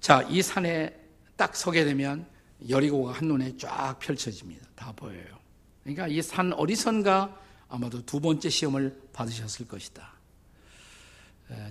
자, 0.00 0.22
이 0.22 0.42
산에 0.42 0.92
딱 1.36 1.54
서게 1.54 1.84
되면 1.84 2.26
여리고가 2.68 3.12
한눈에 3.12 3.56
쫙 3.56 3.96
펼쳐집니다. 4.00 4.66
다 4.74 4.92
보여요. 4.92 5.38
그러니까 5.84 6.08
이 6.08 6.20
산 6.20 6.52
어디선가 6.52 7.40
아마도 7.68 8.04
두 8.04 8.18
번째 8.20 8.50
시험을 8.50 9.02
받으셨을 9.12 9.68
것이다. 9.68 10.12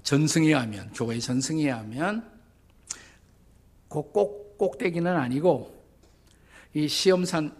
전승에 0.04 0.54
하면, 0.54 0.90
교회 0.94 1.20
전승에 1.20 1.70
하면, 1.70 2.32
꼭, 3.90 4.58
꼭대기는 4.58 5.14
아니고, 5.14 5.84
이 6.74 6.88
시험산 6.88 7.54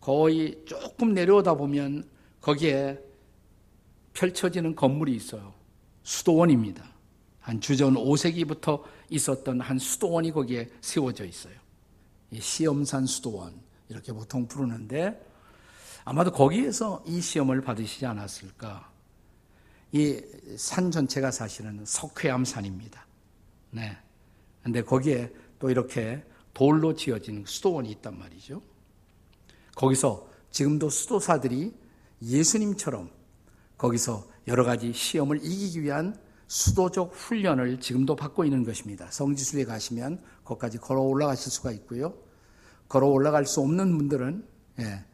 거의 0.00 0.60
조금 0.66 1.14
내려오다 1.14 1.54
보면 1.54 2.04
거기에 2.40 2.98
펼쳐지는 4.14 4.74
건물이 4.74 5.14
있어요. 5.14 5.52
수도원입니다. 6.02 6.84
한 7.40 7.60
주전 7.60 7.94
5세기부터 7.94 8.82
있었던 9.10 9.60
한 9.60 9.78
수도원이 9.78 10.32
거기에 10.32 10.70
세워져 10.80 11.24
있어요. 11.26 11.54
시험산 12.38 13.06
수도원 13.06 13.60
이렇게 13.88 14.12
보통 14.12 14.48
부르는데 14.48 15.20
아마도 16.04 16.32
거기에서 16.32 17.02
이 17.06 17.20
시험을 17.20 17.60
받으시지 17.60 18.06
않았을까? 18.06 18.90
이 19.92 20.20
산 20.56 20.90
전체가 20.90 21.30
사실은 21.30 21.84
석회암 21.84 22.44
산입니다. 22.44 23.06
네. 23.70 23.96
근데 24.62 24.82
거기에 24.82 25.32
또 25.58 25.70
이렇게 25.70 26.24
돌로 26.52 26.94
지어진 26.94 27.44
수도원이 27.46 27.90
있단 27.90 28.18
말이죠. 28.18 28.62
거기서 29.74 30.28
지금도 30.50 30.90
수도사들이 30.90 31.74
예수님처럼 32.22 33.10
거기서 33.76 34.26
여러 34.46 34.64
가지 34.64 34.92
시험을 34.92 35.38
이기기 35.38 35.82
위한 35.82 36.16
수도적 36.46 37.12
훈련을 37.14 37.80
지금도 37.80 38.16
받고 38.16 38.44
있는 38.44 38.64
것입니다. 38.64 39.10
성지수에 39.10 39.64
가시면 39.64 40.22
거기까지 40.44 40.78
걸어 40.78 41.00
올라가실 41.00 41.50
수가 41.50 41.72
있고요. 41.72 42.14
걸어 42.88 43.06
올라갈 43.06 43.46
수 43.46 43.60
없는 43.60 43.96
분들은 43.96 44.46
예, 44.80 45.04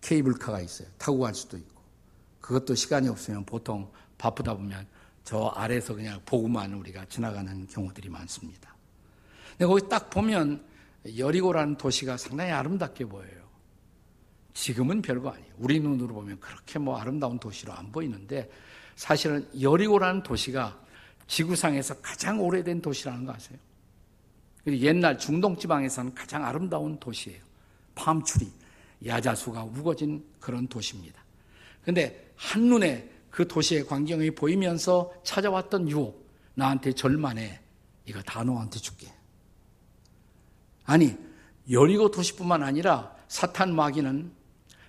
케이블카가 0.00 0.60
있어요. 0.60 0.88
타고 0.98 1.18
갈 1.18 1.34
수도 1.34 1.56
있고. 1.56 1.82
그것도 2.40 2.74
시간이 2.74 3.08
없으면 3.08 3.44
보통 3.44 3.90
바쁘다 4.18 4.54
보면 4.54 4.86
저 5.24 5.48
아래에서 5.48 5.94
그냥 5.94 6.20
보고만 6.24 6.72
우리가 6.74 7.06
지나가는 7.06 7.66
경우들이 7.66 8.08
많습니다. 8.08 8.76
근데 9.50 9.66
거기 9.66 9.88
딱 9.88 10.08
보면 10.10 10.64
여리고라는 11.18 11.76
도시가 11.76 12.16
상당히 12.16 12.52
아름답게 12.52 13.06
보여요. 13.06 13.45
지금은 14.56 15.02
별거 15.02 15.28
아니에요. 15.28 15.52
우리 15.58 15.78
눈으로 15.80 16.14
보면 16.14 16.40
그렇게 16.40 16.78
뭐 16.78 16.96
아름다운 16.96 17.38
도시로 17.38 17.74
안 17.74 17.92
보이는데 17.92 18.50
사실은 18.96 19.46
여리고라는 19.60 20.22
도시가 20.22 20.80
지구상에서 21.26 22.00
가장 22.00 22.40
오래된 22.40 22.80
도시라는 22.80 23.26
거 23.26 23.34
아세요? 23.34 23.58
옛날 24.66 25.18
중동 25.18 25.58
지방에서는 25.58 26.14
가장 26.14 26.44
아름다운 26.44 26.98
도시예요. 26.98 27.38
팜추리, 27.94 28.50
야자수가 29.04 29.62
우거진 29.64 30.24
그런 30.40 30.66
도시입니다. 30.66 31.22
근데 31.84 32.32
한눈에 32.36 33.10
그 33.30 33.46
도시의 33.46 33.86
광경이 33.86 34.30
보이면서 34.30 35.12
찾아왔던 35.22 35.90
유혹, 35.90 36.32
나한테 36.54 36.92
절만해. 36.92 37.60
이거 38.06 38.22
다 38.22 38.42
너한테 38.42 38.78
줄게. 38.78 39.12
아니, 40.84 41.14
여리고 41.70 42.10
도시뿐만 42.10 42.62
아니라 42.62 43.14
사탄 43.28 43.74
마귀는 43.74 44.35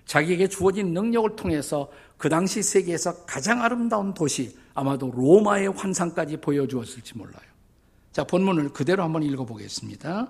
자기에게 0.08 0.48
주어진 0.48 0.94
능력을 0.94 1.36
통해서 1.36 1.90
그 2.16 2.30
당시 2.30 2.62
세계에서 2.62 3.26
가장 3.26 3.62
아름다운 3.62 4.14
도시, 4.14 4.56
아마도 4.74 5.12
로마의 5.14 5.68
환상까지 5.68 6.38
보여주었을지 6.38 7.16
몰라요. 7.16 7.46
자, 8.10 8.24
본문을 8.24 8.70
그대로 8.70 9.02
한번 9.02 9.22
읽어보겠습니다. 9.22 10.28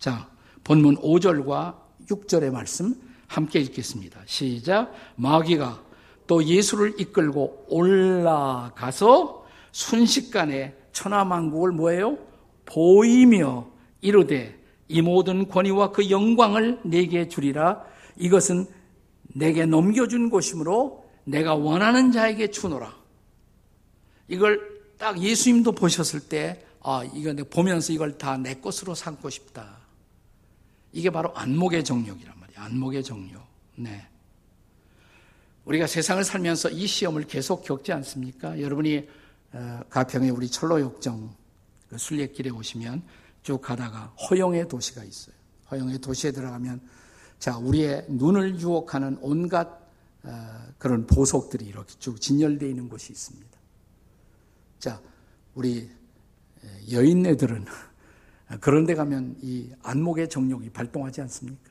자, 0.00 0.28
본문 0.64 0.96
5절과 0.96 1.76
6절의 2.10 2.50
말씀 2.50 3.00
함께 3.28 3.60
읽겠습니다. 3.60 4.20
시작. 4.26 4.92
마귀가 5.14 5.80
또 6.26 6.42
예수를 6.42 7.00
이끌고 7.00 7.66
올라가서 7.68 9.46
순식간에 9.70 10.74
천하만국을 10.92 11.70
뭐예요? 11.70 12.18
보이며 12.66 13.68
이르되 14.00 14.58
이 14.88 15.00
모든 15.00 15.48
권위와 15.48 15.92
그 15.92 16.10
영광을 16.10 16.80
내게 16.82 17.28
주리라 17.28 17.93
이것은 18.16 18.66
내게 19.34 19.66
넘겨준 19.66 20.30
것이므로 20.30 21.04
내가 21.24 21.54
원하는 21.54 22.12
자에게 22.12 22.50
주노라. 22.50 22.94
이걸 24.28 24.74
딱 24.98 25.20
예수님도 25.20 25.72
보셨을 25.72 26.20
때, 26.20 26.64
아, 26.80 27.02
이거 27.14 27.32
내가 27.32 27.48
보면서 27.48 27.92
이걸 27.92 28.16
다 28.18 28.36
내 28.36 28.54
것으로 28.54 28.94
삼고 28.94 29.30
싶다. 29.30 29.78
이게 30.92 31.10
바로 31.10 31.34
안목의 31.34 31.82
정욕이란 31.84 32.38
말이에요. 32.38 32.60
안목의 32.60 33.02
정욕. 33.02 33.42
네. 33.76 34.06
우리가 35.64 35.86
세상을 35.86 36.22
살면서 36.22 36.70
이 36.70 36.86
시험을 36.86 37.24
계속 37.24 37.64
겪지 37.64 37.92
않습니까? 37.92 38.60
여러분이 38.60 39.08
어, 39.52 39.80
가평에 39.88 40.30
우리 40.30 40.48
철로욕정 40.48 41.34
그 41.88 41.98
순례길에 41.98 42.50
오시면 42.50 43.02
쭉 43.42 43.60
가다가 43.60 44.14
허영의 44.30 44.68
도시가 44.68 45.04
있어요. 45.04 45.34
허영의 45.70 45.98
도시에 45.98 46.32
들어가면 46.32 46.80
자, 47.44 47.58
우리의 47.58 48.06
눈을 48.08 48.58
유혹하는 48.58 49.18
온갖 49.20 49.68
어, 50.22 50.66
그런 50.78 51.06
보석들이 51.06 51.66
이렇게 51.66 51.94
쭉 51.98 52.18
진열되어 52.18 52.66
있는 52.70 52.88
곳이 52.88 53.12
있습니다. 53.12 53.58
자, 54.78 54.98
우리 55.54 55.90
여인네들은 56.90 57.66
그런 58.62 58.86
데 58.86 58.94
가면 58.94 59.36
이 59.42 59.70
안목의 59.82 60.30
정욕이 60.30 60.70
발동하지 60.70 61.20
않습니까? 61.20 61.70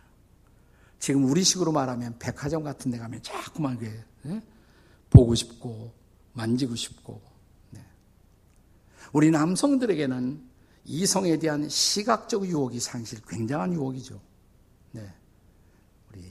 지금 1.00 1.26
우리식으로 1.26 1.72
말하면 1.72 2.20
백화점 2.20 2.62
같은 2.62 2.92
데 2.92 3.00
가면 3.00 3.24
자꾸만 3.24 3.80
그 3.80 4.42
보고 5.10 5.34
싶고 5.34 5.92
만지고 6.34 6.76
싶고 6.76 7.20
네. 7.72 7.84
우리 9.12 9.32
남성들에게는 9.32 10.40
이성에 10.86 11.40
대한 11.40 11.68
시각적 11.68 12.46
유혹이 12.46 12.80
사실 12.80 13.20
굉장한 13.28 13.74
유혹이죠. 13.74 14.22
네. 14.92 15.12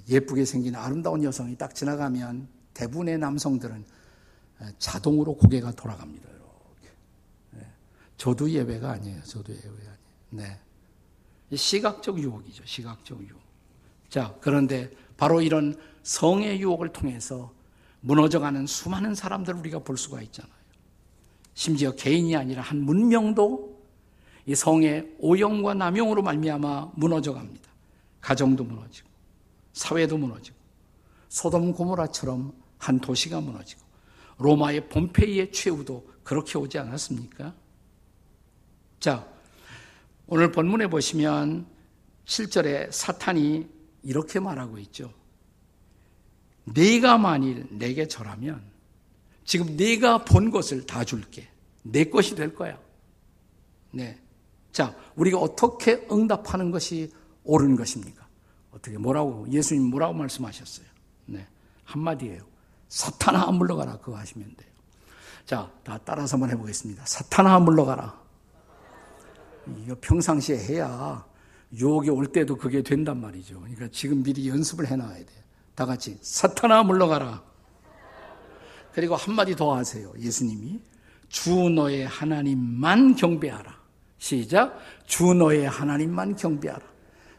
예쁘게 0.09 0.45
생긴 0.45 0.75
아름다운 0.75 1.23
여성이 1.25 1.57
딱 1.57 1.75
지나가면 1.75 2.49
대부분의 2.75 3.19
남성들은 3.19 3.85
자동으로 4.79 5.37
고개가 5.37 5.73
돌아갑니다. 5.73 6.29
이렇게. 6.29 6.97
네. 7.51 7.67
저도 8.17 8.51
예외가 8.51 8.93
아니에요. 8.93 9.23
저도 9.25 9.53
예외 9.53 9.63
아니에요. 9.65 9.97
네. 10.31 10.59
시각적 11.55 12.19
유혹이죠. 12.19 12.65
시각적 12.65 13.21
유혹. 13.29 13.41
자, 14.09 14.35
그런데 14.41 14.91
바로 15.17 15.41
이런 15.41 15.77
성의 16.03 16.61
유혹을 16.61 16.93
통해서 16.93 17.53
무너져가는 18.01 18.67
수많은 18.67 19.15
사람들을 19.15 19.59
우리가 19.61 19.81
볼 19.81 19.97
수가 19.97 20.23
있잖아요. 20.23 20.53
심지어 21.55 21.93
개인이 21.93 22.35
아니라 22.35 22.63
한 22.63 22.83
문명도 22.83 23.81
이 24.47 24.55
성의 24.55 25.15
오용과 25.19 25.75
남용으로 25.75 26.23
말미암아 26.23 26.93
무너져갑니다. 26.97 27.71
가정도 28.21 28.65
무너지고 28.65 29.12
사회도 29.73 30.19
무너지고 30.19 30.57
소돔 31.29 31.73
고모라처럼 31.73 32.53
한 32.79 33.01
도시가 33.01 33.41
무너지고 33.41 33.81
로마의 34.39 34.89
봄페이의 34.89 35.53
최후도 35.53 36.11
그렇게 36.23 36.59
오지 36.59 36.79
않았습니까? 36.79 37.55
자, 39.01 39.27
오늘 40.27 40.53
본문에 40.53 40.89
보시면 40.89 41.67
7절에 42.27 42.91
사탄이 42.91 43.69
이렇게 44.03 44.41
말하고 44.41 44.79
있죠. 44.79 45.13
네가 46.65 47.19
만일 47.19 47.67
내게 47.71 48.07
절하면 48.07 48.63
지금 49.45 49.77
네가 49.77 50.25
본 50.25 50.51
것을 50.51 50.87
다 50.87 51.05
줄게. 51.05 51.49
내 51.83 52.05
것이 52.05 52.35
될 52.35 52.55
거야. 52.55 52.79
네. 53.91 54.19
자, 54.71 54.97
우리가 55.17 55.39
어떻게 55.39 56.07
응답하는 56.11 56.71
것이 56.71 57.13
옳은 57.45 57.77
것입니까? 57.77 58.22
어떻게 58.73 58.99
뭐라고 58.99 59.47
예수님 59.51 59.85
뭐라고 59.91 60.15
말씀하셨어요? 60.15 60.87
네. 61.27 61.47
한마디예요. 61.85 62.43
사탄아 62.89 63.51
물러가라 63.53 63.99
그거 63.99 64.17
하시면 64.17 64.55
돼요. 64.57 64.71
자, 65.45 65.71
다 65.83 65.99
따라서 66.05 66.35
한번 66.35 66.51
해 66.51 66.57
보겠습니다. 66.57 67.05
사탄아 67.07 67.59
물러가라. 67.61 68.21
이거 69.85 69.97
평상시에 70.01 70.59
해야 70.59 71.25
유혹이 71.73 72.11
올 72.11 72.27
때도 72.27 72.57
그게 72.57 72.83
된단 72.83 73.21
말이죠. 73.21 73.61
그러니까 73.61 73.89
지금 73.93 74.23
미리 74.23 74.49
연습을 74.49 74.87
해 74.87 74.97
놔야 74.97 75.17
돼요. 75.17 75.43
다 75.75 75.87
같이 75.87 76.19
사탄아 76.21 76.83
물러가라. 76.85 77.43
그리고 78.93 79.17
한마디 79.17 79.57
더 79.57 79.75
하세요. 79.75 80.13
예수님이 80.19 80.81
주 81.29 81.71
너의 81.71 82.07
하나님만 82.07 83.17
경배하라. 83.17 83.75
시작. 84.19 84.79
주 85.07 85.33
너의 85.33 85.67
하나님만 85.67 86.37
경배하라. 86.37 86.85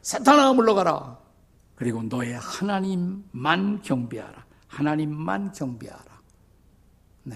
사탄아 0.01 0.53
물러가라. 0.53 1.22
그리고 1.83 2.01
너의 2.01 2.39
하나님만 2.39 3.81
경배하라. 3.81 4.45
하나님만 4.67 5.51
경배하라. 5.51 6.21
네. 7.23 7.35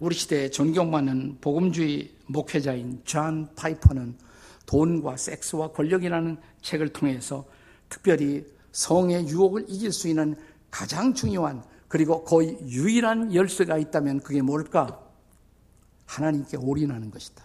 우리 0.00 0.14
시대에 0.14 0.48
존경받는 0.48 1.42
복음주의 1.42 2.16
목회자인 2.28 3.02
존 3.04 3.54
파이퍼는 3.54 4.16
돈과 4.64 5.18
섹스와 5.18 5.72
권력이라는 5.72 6.38
책을 6.62 6.94
통해서 6.94 7.44
특별히 7.90 8.46
성의 8.72 9.28
유혹을 9.28 9.66
이길 9.68 9.92
수 9.92 10.08
있는 10.08 10.34
가장 10.70 11.12
중요한 11.12 11.62
그리고 11.88 12.24
거의 12.24 12.58
유일한 12.62 13.34
열쇠가 13.34 13.76
있다면 13.76 14.20
그게 14.20 14.40
뭘까? 14.40 14.98
하나님께 16.06 16.56
올인하는 16.56 17.10
것이다. 17.10 17.44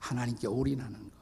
하나님께 0.00 0.48
올인하는 0.48 0.98
것. 0.98 1.12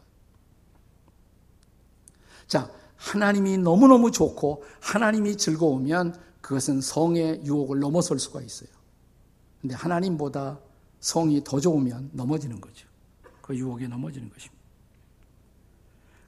자, 2.47 2.71
하나님이 2.97 3.59
너무너무 3.59 4.11
좋고 4.11 4.65
하나님이 4.81 5.37
즐거우면 5.37 6.19
그것은 6.41 6.81
성의 6.81 7.45
유혹을 7.45 7.81
넘어설 7.81 8.19
수가 8.19 8.41
있어요. 8.43 8.69
근데 9.61 9.75
하나님보다 9.75 10.61
성이 11.01 11.43
더 11.45 11.61
좋으면 11.61 12.11
넘어지는 12.13 12.61
거죠. 12.61 12.87
그 13.43 13.55
유혹에 13.57 13.87
넘어지는 13.87 14.29
것입니다. 14.31 14.57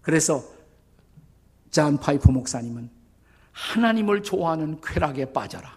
그래서 0.02 0.42
잔 1.70 1.98
파이프 1.98 2.30
목사님은 2.30 2.90
하나님을 3.52 4.22
좋아하는 4.22 4.80
쾌락에 4.80 5.32
빠져라. 5.32 5.76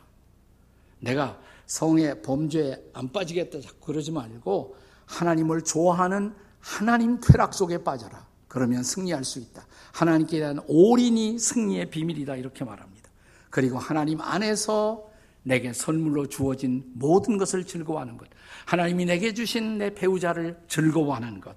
내가 0.99 1.39
성의 1.65 2.21
범죄에 2.21 2.91
안 2.93 3.11
빠지겠다 3.11 3.59
그러지 3.81 4.11
말고 4.11 4.75
하나님을 5.05 5.63
좋아하는 5.63 6.35
하나님 6.59 7.19
쾌락 7.19 7.53
속에 7.53 7.83
빠져라. 7.83 8.27
그러면 8.51 8.83
승리할 8.83 9.23
수 9.23 9.39
있다. 9.39 9.65
하나님께 9.93 10.39
대한 10.39 10.59
올인이 10.67 11.39
승리의 11.39 11.89
비밀이다. 11.89 12.35
이렇게 12.35 12.65
말합니다. 12.65 13.09
그리고 13.49 13.79
하나님 13.79 14.19
안에서 14.19 15.09
내게 15.43 15.71
선물로 15.71 16.27
주어진 16.27 16.83
모든 16.93 17.37
것을 17.37 17.63
즐거워하는 17.65 18.17
것. 18.17 18.27
하나님이 18.65 19.05
내게 19.05 19.33
주신 19.33 19.77
내 19.77 19.93
배우자를 19.93 20.59
즐거워하는 20.67 21.39
것. 21.39 21.55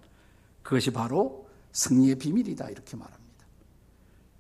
그것이 0.63 0.93
바로 0.93 1.49
승리의 1.73 2.15
비밀이다. 2.15 2.71
이렇게 2.71 2.97
말합니다. 2.97 3.45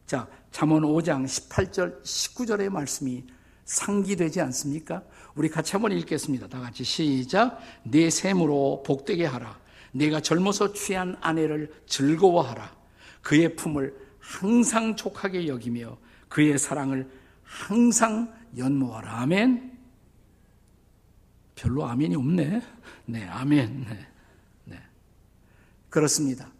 자, 0.06 0.28
잠언 0.52 0.82
5장 0.82 1.24
18절, 1.24 2.04
19절의 2.04 2.68
말씀이 2.68 3.24
상기되지 3.64 4.40
않습니까? 4.42 5.02
우리 5.34 5.48
같이 5.48 5.72
한번 5.72 5.90
읽겠습니다. 5.90 6.46
다 6.46 6.60
같이 6.60 6.84
시작. 6.84 7.58
내 7.82 8.10
샘으로 8.10 8.84
복되게 8.86 9.26
하라. 9.26 9.63
내가 9.94 10.20
젊어서 10.20 10.72
취한 10.72 11.16
아내를 11.20 11.72
즐거워하라. 11.86 12.74
그의 13.22 13.54
품을 13.54 13.96
항상 14.18 14.96
촉하게 14.96 15.46
여기며 15.46 15.96
그의 16.28 16.58
사랑을 16.58 17.08
항상 17.44 18.32
연모하라. 18.56 19.20
아멘. 19.20 19.78
별로 21.54 21.84
아멘이 21.86 22.16
없네. 22.16 22.62
네, 23.06 23.24
아멘. 23.24 23.86
네, 23.88 24.06
네. 24.64 24.78
그렇습니다. 25.88 26.50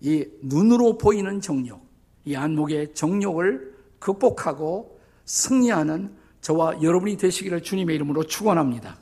이 0.00 0.26
눈으로 0.42 0.98
보이는 0.98 1.40
정욕, 1.40 1.86
이 2.24 2.34
안목의 2.34 2.94
정욕을 2.94 3.76
극복하고 4.00 5.00
승리하는 5.24 6.16
저와 6.40 6.82
여러분이 6.82 7.16
되시기를 7.16 7.62
주님의 7.62 7.94
이름으로 7.94 8.24
축원합니다. 8.24 8.98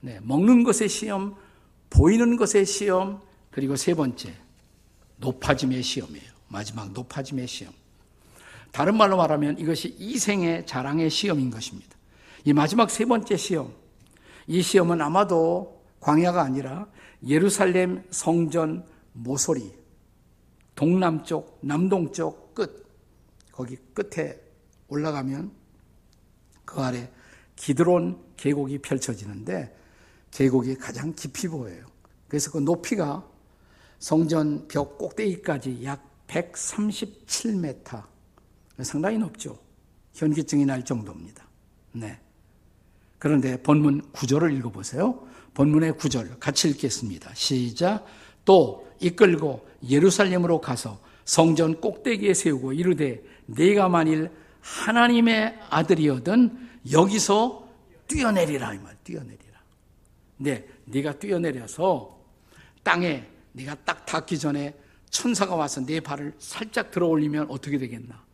네, 0.00 0.18
먹는 0.22 0.64
것의 0.64 0.88
시험, 0.88 1.36
보이는 1.92 2.36
것의 2.36 2.64
시험, 2.64 3.20
그리고 3.50 3.76
세 3.76 3.92
번째 3.92 4.34
높아짐의 5.18 5.82
시험이에요. 5.82 6.32
마지막 6.48 6.90
높아짐의 6.92 7.46
시험. 7.46 7.72
다른 8.70 8.96
말로 8.96 9.18
말하면 9.18 9.58
이것이 9.58 9.94
이생의 9.98 10.64
자랑의 10.64 11.10
시험인 11.10 11.50
것입니다. 11.50 11.94
이 12.44 12.54
마지막 12.54 12.90
세 12.90 13.04
번째 13.04 13.36
시험, 13.36 13.74
이 14.46 14.62
시험은 14.62 15.02
아마도 15.02 15.84
광야가 16.00 16.42
아니라 16.42 16.86
예루살렘 17.26 18.02
성전 18.10 18.86
모서리, 19.12 19.70
동남쪽, 20.74 21.58
남동쪽 21.60 22.54
끝, 22.54 22.86
거기 23.52 23.76
끝에 23.92 24.40
올라가면 24.88 25.52
그 26.64 26.80
아래 26.80 27.10
기드론 27.54 28.18
계곡이 28.38 28.78
펼쳐지는데 28.78 29.81
계곡이 30.32 30.76
가장 30.76 31.14
깊이 31.14 31.46
보여요. 31.46 31.86
그래서 32.26 32.50
그 32.50 32.58
높이가 32.58 33.24
성전 33.98 34.66
벽 34.66 34.98
꼭대기까지 34.98 35.84
약 35.84 36.02
137m. 36.26 38.02
상당히 38.82 39.18
높죠. 39.18 39.58
현기증이 40.14 40.64
날 40.64 40.84
정도입니다. 40.84 41.46
네. 41.92 42.18
그런데 43.18 43.62
본문 43.62 44.10
구절을 44.12 44.52
읽어보세요. 44.56 45.26
본문의 45.54 45.96
구절 45.96 46.38
같이 46.40 46.68
읽겠습니다. 46.70 47.32
시작. 47.34 48.04
또 48.44 48.88
이끌고 49.00 49.64
예루살렘으로 49.88 50.60
가서 50.60 50.98
성전 51.24 51.80
꼭대기에 51.80 52.34
세우고 52.34 52.72
이르되 52.72 53.22
네가 53.46 53.88
만일 53.88 54.30
하나님의 54.60 55.58
아들이거든 55.70 56.70
여기서 56.90 57.68
뛰어내리라 58.08 58.74
이 58.74 58.78
말. 58.78 58.96
뛰어내리라. 59.04 59.41
네, 60.42 60.66
네가 60.86 61.18
뛰어내려서 61.18 62.20
땅에 62.82 63.24
네가 63.52 63.76
딱 63.84 64.04
닿기 64.04 64.38
전에 64.38 64.74
천사가 65.10 65.54
와서 65.54 65.84
네 65.84 66.00
발을 66.00 66.34
살짝 66.38 66.90
들어 66.90 67.06
올리면 67.06 67.46
어떻게 67.50 67.78
되겠나? 67.78 68.24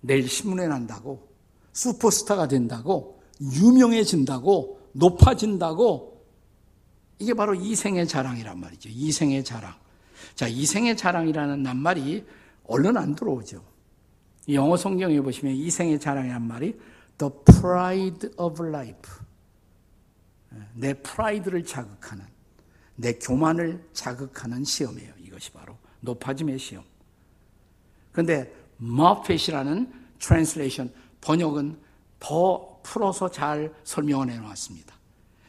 내일 0.00 0.28
신문에 0.28 0.66
난다고, 0.66 1.28
슈퍼스타가 1.72 2.48
된다고, 2.48 3.22
유명해진다고, 3.40 4.80
높아진다고, 4.92 6.26
이게 7.20 7.34
바로 7.34 7.54
이생의 7.54 8.08
자랑이란 8.08 8.58
말이죠. 8.58 8.88
이생의 8.90 9.44
자랑. 9.44 9.74
자, 10.34 10.48
이생의 10.48 10.96
자랑이라는 10.96 11.62
낱말이 11.62 12.24
얼른 12.64 12.96
안 12.96 13.14
들어오죠. 13.14 13.62
영어 14.50 14.76
성경에 14.76 15.20
보시면 15.20 15.54
이생의 15.54 16.00
자랑이란 16.00 16.42
말이 16.42 16.78
the 17.18 17.32
pride 17.44 18.30
of 18.38 18.64
life. 18.64 19.27
내 20.74 20.94
프라이드를 20.94 21.64
자극하는, 21.64 22.24
내 22.96 23.14
교만을 23.14 23.88
자극하는 23.92 24.64
시험이에요. 24.64 25.12
이것이 25.20 25.52
바로 25.52 25.76
높아짐의 26.00 26.58
시험. 26.58 26.84
그런데 28.12 28.52
모팻이라는 28.78 29.92
translation 30.18 30.92
번역은 31.20 31.78
더 32.18 32.80
풀어서 32.82 33.30
잘 33.30 33.72
설명을 33.84 34.30
해놓았습니다. 34.30 34.94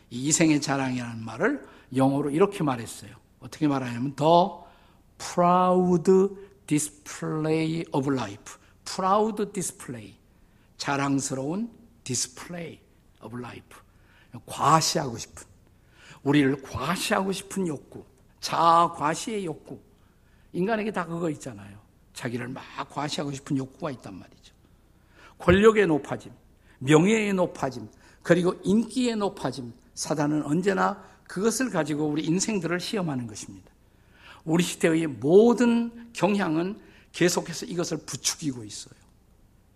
이생의 0.09 0.61
자랑이라는 0.61 1.23
말을 1.23 1.67
영어로 1.95 2.29
이렇게 2.29 2.63
말했어요. 2.63 3.15
어떻게 3.39 3.67
말하냐면 3.67 4.15
the 4.15 4.29
proud 5.17 6.11
display 6.67 7.83
of 7.91 8.11
life. 8.11 8.57
proud 8.85 9.51
display. 9.53 10.15
자랑스러운 10.77 11.71
display 12.03 12.79
of 13.23 13.37
life. 13.37 13.77
과시하고 14.45 15.17
싶은 15.17 15.47
우리를 16.23 16.61
과시하고 16.61 17.31
싶은 17.31 17.67
욕구, 17.67 18.05
자아 18.39 18.91
과시의 18.93 19.45
욕구. 19.45 19.79
인간에게 20.51 20.91
다 20.91 21.05
그거 21.05 21.29
있잖아요. 21.29 21.79
자기를 22.13 22.47
막 22.49 22.63
과시하고 22.89 23.31
싶은 23.31 23.57
욕구가 23.57 23.91
있단 23.91 24.17
말이죠. 24.17 24.53
권력의 25.37 25.87
높아짐, 25.87 26.31
명예의 26.79 27.33
높아짐, 27.33 27.87
그리고 28.21 28.53
인기의 28.63 29.15
높아짐. 29.15 29.73
사단은 29.93 30.43
언제나 30.45 31.03
그것을 31.25 31.69
가지고 31.69 32.07
우리 32.07 32.23
인생들을 32.25 32.79
시험하는 32.79 33.27
것입니다. 33.27 33.69
우리 34.45 34.63
시대의 34.63 35.07
모든 35.07 36.11
경향은 36.13 36.79
계속해서 37.11 37.65
이것을 37.65 37.97
부추기고 38.05 38.63
있어요. 38.63 38.93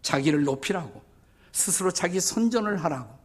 자기를 0.02 0.44
높이라고, 0.44 1.02
스스로 1.52 1.92
자기 1.92 2.20
선전을 2.20 2.84
하라고, 2.84 3.22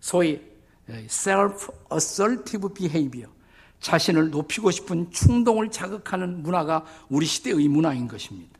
소위 0.00 0.40
self-assertive 0.88 2.74
behavior, 2.74 3.32
자신을 3.80 4.30
높이고 4.30 4.70
싶은 4.70 5.10
충동을 5.10 5.70
자극하는 5.70 6.42
문화가 6.42 6.84
우리 7.08 7.26
시대의 7.26 7.68
문화인 7.68 8.08
것입니다. 8.08 8.58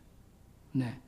네. 0.72 1.00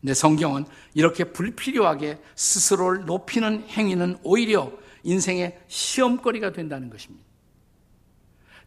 내 0.00 0.14
성경은 0.14 0.66
이렇게 0.94 1.24
불필요하게 1.24 2.20
스스로를 2.34 3.06
높이는 3.06 3.64
행위는 3.68 4.18
오히려 4.22 4.72
인생의 5.02 5.58
시험거리가 5.68 6.52
된다는 6.52 6.90
것입니다. 6.90 7.24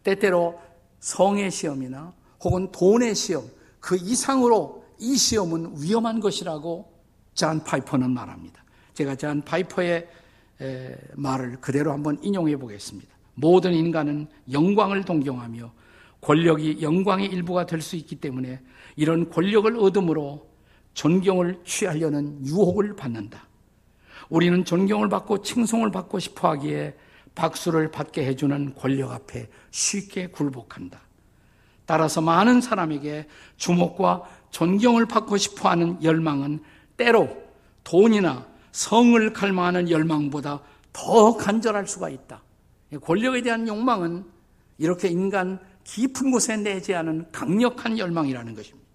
때때로 0.02 0.60
성의 0.98 1.50
시험이나 1.50 2.12
혹은 2.42 2.70
돈의 2.72 3.14
시험, 3.14 3.48
그 3.78 3.96
이상으로 3.96 4.84
이 4.98 5.16
시험은 5.16 5.82
위험한 5.82 6.20
것이라고 6.20 6.92
잔 7.34 7.62
파이퍼는 7.62 8.10
말합니다. 8.10 8.64
제가 8.94 9.14
잔 9.14 9.42
파이퍼의 9.42 10.08
말을 11.14 11.56
그대로 11.60 11.92
한번 11.92 12.18
인용해 12.22 12.56
보겠습니다. 12.56 13.08
모든 13.34 13.72
인간은 13.72 14.26
영광을 14.52 15.04
동경하며 15.04 15.72
권력이 16.20 16.82
영광의 16.82 17.26
일부가 17.26 17.64
될 17.66 17.80
수 17.80 17.96
있기 17.96 18.16
때문에 18.16 18.60
이런 18.96 19.30
권력을 19.30 19.74
얻음으로 19.76 20.50
존경을 20.92 21.60
취하려는 21.64 22.44
유혹을 22.44 22.96
받는다. 22.96 23.48
우리는 24.28 24.64
존경을 24.64 25.08
받고 25.08 25.42
칭송을 25.42 25.90
받고 25.90 26.18
싶어 26.18 26.50
하기에 26.50 26.94
박수를 27.34 27.90
받게 27.90 28.26
해주는 28.26 28.74
권력 28.74 29.12
앞에 29.12 29.48
쉽게 29.70 30.28
굴복한다. 30.28 31.00
따라서 31.86 32.20
많은 32.20 32.60
사람에게 32.60 33.26
주목과 33.56 34.22
존경을 34.50 35.06
받고 35.06 35.36
싶어 35.36 35.70
하는 35.70 36.02
열망은 36.02 36.60
때로 36.96 37.36
돈이나 37.82 38.46
성을 38.72 39.32
갈망하는 39.32 39.90
열망보다 39.90 40.62
더 40.92 41.36
간절할 41.36 41.86
수가 41.86 42.08
있다. 42.10 42.42
권력에 43.02 43.42
대한 43.42 43.66
욕망은 43.68 44.24
이렇게 44.78 45.08
인간 45.08 45.60
깊은 45.84 46.30
곳에 46.30 46.56
내재하는 46.56 47.30
강력한 47.30 47.98
열망이라는 47.98 48.54
것입니다. 48.54 48.88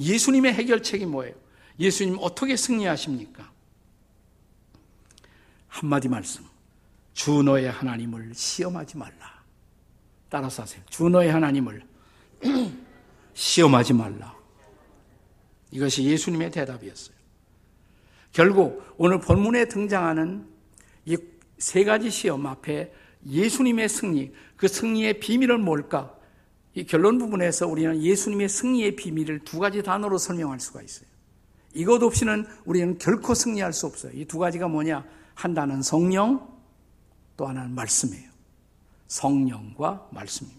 예수님의 0.00 0.54
해결책이 0.54 1.06
뭐예요? 1.06 1.34
예수님 1.78 2.16
어떻게 2.20 2.56
승리하십니까? 2.56 3.50
한마디 5.68 6.08
말씀. 6.08 6.44
주 7.12 7.42
너의 7.42 7.70
하나님을 7.70 8.32
시험하지 8.34 8.96
말라. 8.96 9.42
따라서 10.28 10.62
하세요. 10.62 10.82
주 10.88 11.08
너의 11.08 11.32
하나님을 11.32 11.82
시험하지 13.34 13.92
말라. 13.92 14.36
이것이 15.70 16.04
예수님의 16.04 16.50
대답이었어요. 16.50 17.17
결국 18.32 18.82
오늘 18.96 19.20
본문에 19.20 19.66
등장하는 19.66 20.46
이 21.06 21.16
세 21.58 21.84
가지 21.84 22.10
시험 22.10 22.46
앞에 22.46 22.92
예수님의 23.26 23.88
승리, 23.88 24.32
그 24.56 24.68
승리의 24.68 25.20
비밀은 25.20 25.64
뭘까? 25.64 26.14
이 26.74 26.84
결론 26.84 27.18
부분에서 27.18 27.66
우리는 27.66 28.00
예수님의 28.00 28.48
승리의 28.48 28.94
비밀을 28.96 29.40
두 29.40 29.58
가지 29.58 29.82
단어로 29.82 30.18
설명할 30.18 30.60
수가 30.60 30.82
있어요. 30.82 31.08
이것 31.74 32.02
없이는 32.02 32.46
우리는 32.64 32.96
결코 32.98 33.34
승리할 33.34 33.72
수 33.72 33.86
없어요. 33.86 34.12
이 34.14 34.24
두 34.24 34.38
가지가 34.38 34.68
뭐냐? 34.68 35.04
한다는 35.34 35.82
성령, 35.82 36.48
또 37.36 37.46
하나는 37.46 37.74
말씀이에요. 37.74 38.28
성령과 39.08 40.08
말씀입니다. 40.12 40.58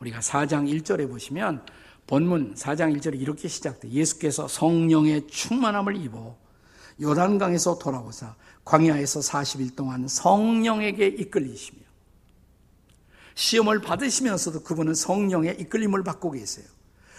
우리가 0.00 0.20
4장 0.20 0.68
1절에 0.68 1.08
보시면 1.08 1.64
본문 2.08 2.54
4장 2.54 2.98
1절에 2.98 3.20
이렇게 3.20 3.48
시작돼 3.48 3.90
예수께서 3.90 4.48
성령의 4.48 5.28
충만함을 5.28 5.96
입어 5.96 6.36
요단강에서 7.00 7.78
돌아오사 7.78 8.34
광야에서 8.64 9.20
40일 9.20 9.76
동안 9.76 10.08
성령에게 10.08 11.06
이끌리시며 11.06 11.80
시험을 13.34 13.82
받으시면서도 13.82 14.62
그분은 14.62 14.94
성령의 14.94 15.60
이끌림을 15.60 16.02
받고 16.02 16.32
계세요. 16.32 16.66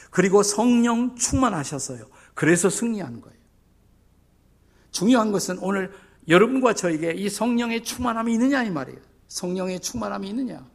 그리고 0.09 0.43
성령 0.43 1.15
충만하셨어요. 1.15 2.05
그래서 2.33 2.69
승리하는 2.69 3.21
거예요. 3.21 3.37
중요한 4.91 5.31
것은 5.31 5.59
오늘 5.59 5.93
여러분과 6.27 6.73
저에게 6.73 7.13
이 7.13 7.29
성령의 7.29 7.83
충만함이 7.83 8.33
있느냐 8.33 8.63
이 8.63 8.71
말이에요. 8.71 8.99
성령의 9.27 9.79
충만함이 9.79 10.27
있느냐. 10.29 10.67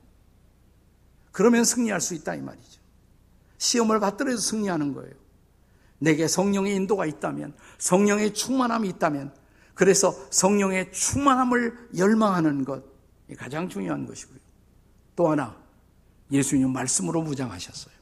그러면 1.31 1.65
승리할 1.65 2.01
수 2.01 2.15
있다 2.15 2.37
이 2.37 2.41
말이죠. 2.41 2.84
시험을 3.65 3.99
받더라도 3.99 4.37
승리하는 4.37 4.93
거예요. 4.93 5.13
내게 5.99 6.29
성령의 6.29 6.75
인도가 6.77 7.07
있다면, 7.07 7.55
성령의 7.79 8.35
충만함이 8.35 8.89
있다면, 8.91 9.35
그래서 9.73 10.15
성령의 10.31 10.93
충만함을 10.93 11.89
열망하는 11.97 12.65
것, 12.65 12.85
가장 13.39 13.69
중요한 13.69 14.07
것이고요. 14.07 14.39
또 15.17 15.29
하나, 15.29 15.57
예수님 16.31 16.73
말씀으로 16.73 17.23
무장하셨어요. 17.23 17.95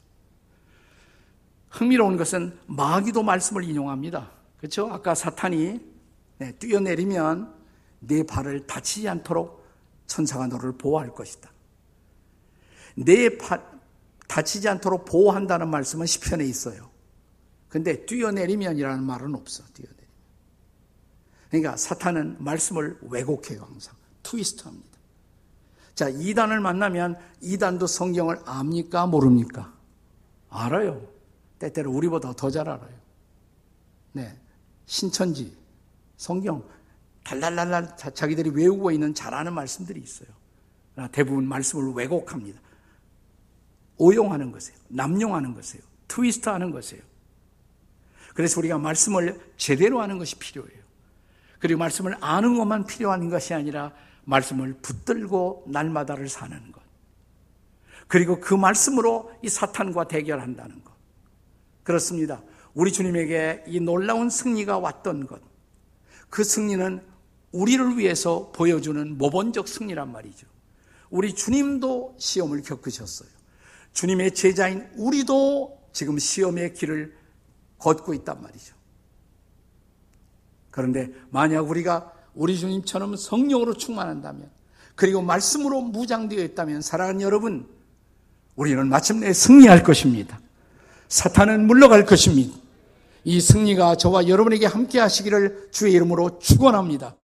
흥미로운 1.71 2.17
것은 2.17 2.59
마귀도 2.67 3.23
말씀을 3.23 3.65
인용합니다. 3.65 4.31
그렇죠? 4.59 4.89
아까 4.93 5.15
사탄이 5.15 5.81
네, 6.39 6.53
뛰어내리면 6.53 7.55
내 8.01 8.25
발을 8.25 8.67
다치지 8.67 9.09
않도록 9.09 9.65
천사가 10.07 10.49
너를 10.49 10.73
보호할 10.73 11.15
것이다. 11.15 11.51
내 12.97 13.39
발, 13.39 13.72
다치지 14.33 14.67
않도록 14.67 15.05
보호한다는 15.05 15.69
말씀은 15.69 16.07
시편에 16.07 16.47
있어요. 16.47 16.91
근데 17.69 18.07
뛰어내리면이라는 18.07 19.05
말은 19.05 19.35
없어. 19.35 19.63
뛰어내리면. 19.75 20.09
그러니까 21.51 21.77
사탄은 21.77 22.43
말씀을 22.43 22.99
왜곡해요, 23.03 23.63
항상. 23.63 23.95
트위스트 24.23 24.65
합니다. 24.65 24.89
자, 25.95 26.09
이단을 26.09 26.61
만나면 26.61 27.19
이단도 27.43 27.87
성경을 27.87 28.41
압니까? 28.47 29.07
모릅니까? 29.07 29.71
알아요. 30.49 31.07
때때로 31.59 31.93
우리보다 31.93 32.33
더 32.33 32.49
잘 32.51 32.71
알아요. 32.71 32.99
네. 34.13 34.41
신천지, 34.87 35.55
성경, 36.17 36.67
달랄랄랄 37.25 37.99
자기들이 37.99 38.49
외우고 38.51 38.91
있는 38.93 39.13
잘 39.13 39.35
아는 39.35 39.53
말씀들이 39.53 40.01
있어요. 40.01 40.29
대부분 41.13 41.47
말씀을 41.47 41.93
왜곡합니다. 41.93 42.61
오용하는 44.03 44.51
것이에요. 44.51 44.77
남용하는 44.89 45.55
것이에요. 45.55 45.85
트위스트 46.09 46.49
하는 46.49 46.73
것이에요. 46.73 47.03
그래서 48.35 48.59
우리가 48.59 48.79
말씀을 48.79 49.41
제대로 49.57 50.01
하는 50.01 50.19
것이 50.19 50.37
필요해요. 50.37 50.83
그리고 51.61 51.79
말씀을 51.79 52.17
아는 52.21 52.59
것만 52.59 52.87
필요한 52.87 53.31
것이 53.31 53.55
아니라 53.55 53.93
말씀을 54.25 54.75
붙들고 54.83 55.67
날마다를 55.69 56.29
사는 56.29 56.73
것. 56.73 56.83
그리고 58.09 58.41
그 58.41 58.55
말씀으로 58.55 59.33
이 59.41 59.49
사탄과 59.49 60.09
대결한다는 60.09 60.83
것. 60.83 60.93
그렇습니다. 61.85 62.43
우리 62.75 62.93
주님에게 62.93 63.65
이 63.69 63.79
놀라운 63.79 64.31
승리가 64.31 64.79
왔던 64.79 65.29
것. 65.29 65.41
그 66.29 66.43
승리는 66.43 67.01
우리를 67.53 67.99
위해서 67.99 68.51
보여주는 68.53 69.17
모범적 69.17 69.69
승리란 69.69 70.11
말이죠. 70.11 70.49
우리 71.11 71.35
주님도 71.35 72.17
시험을 72.19 72.63
겪으셨어요. 72.63 73.42
주님의 73.93 74.35
제자인 74.35 74.89
우리도 74.97 75.79
지금 75.93 76.19
시험의 76.19 76.75
길을 76.75 77.15
걷고 77.79 78.15
있단 78.15 78.43
말이죠. 78.43 78.75
그런데 80.71 81.11
만약 81.31 81.69
우리가 81.69 82.13
우리 82.35 82.59
주님처럼 82.59 83.17
성령으로 83.17 83.75
충만한다면 83.75 84.51
그리고 84.95 85.23
말씀으로 85.23 85.83
무장되어 85.83 86.43
있다면 86.45 86.81
사랑하는 86.81 87.21
여러분 87.21 87.69
우리는 88.57 88.87
마침내 88.89 89.33
승리할 89.33 89.83
것입니다. 89.83 90.41
사탄은 91.09 91.67
물러갈 91.67 92.07
것입니다. 92.07 92.57
이 93.25 93.41
승리가 93.41 93.97
저와 93.97 94.29
여러분에게 94.29 94.67
함께 94.67 94.99
하시기를 94.99 95.69
주의 95.71 95.93
이름으로 95.93 96.39
축원합니다. 96.39 97.17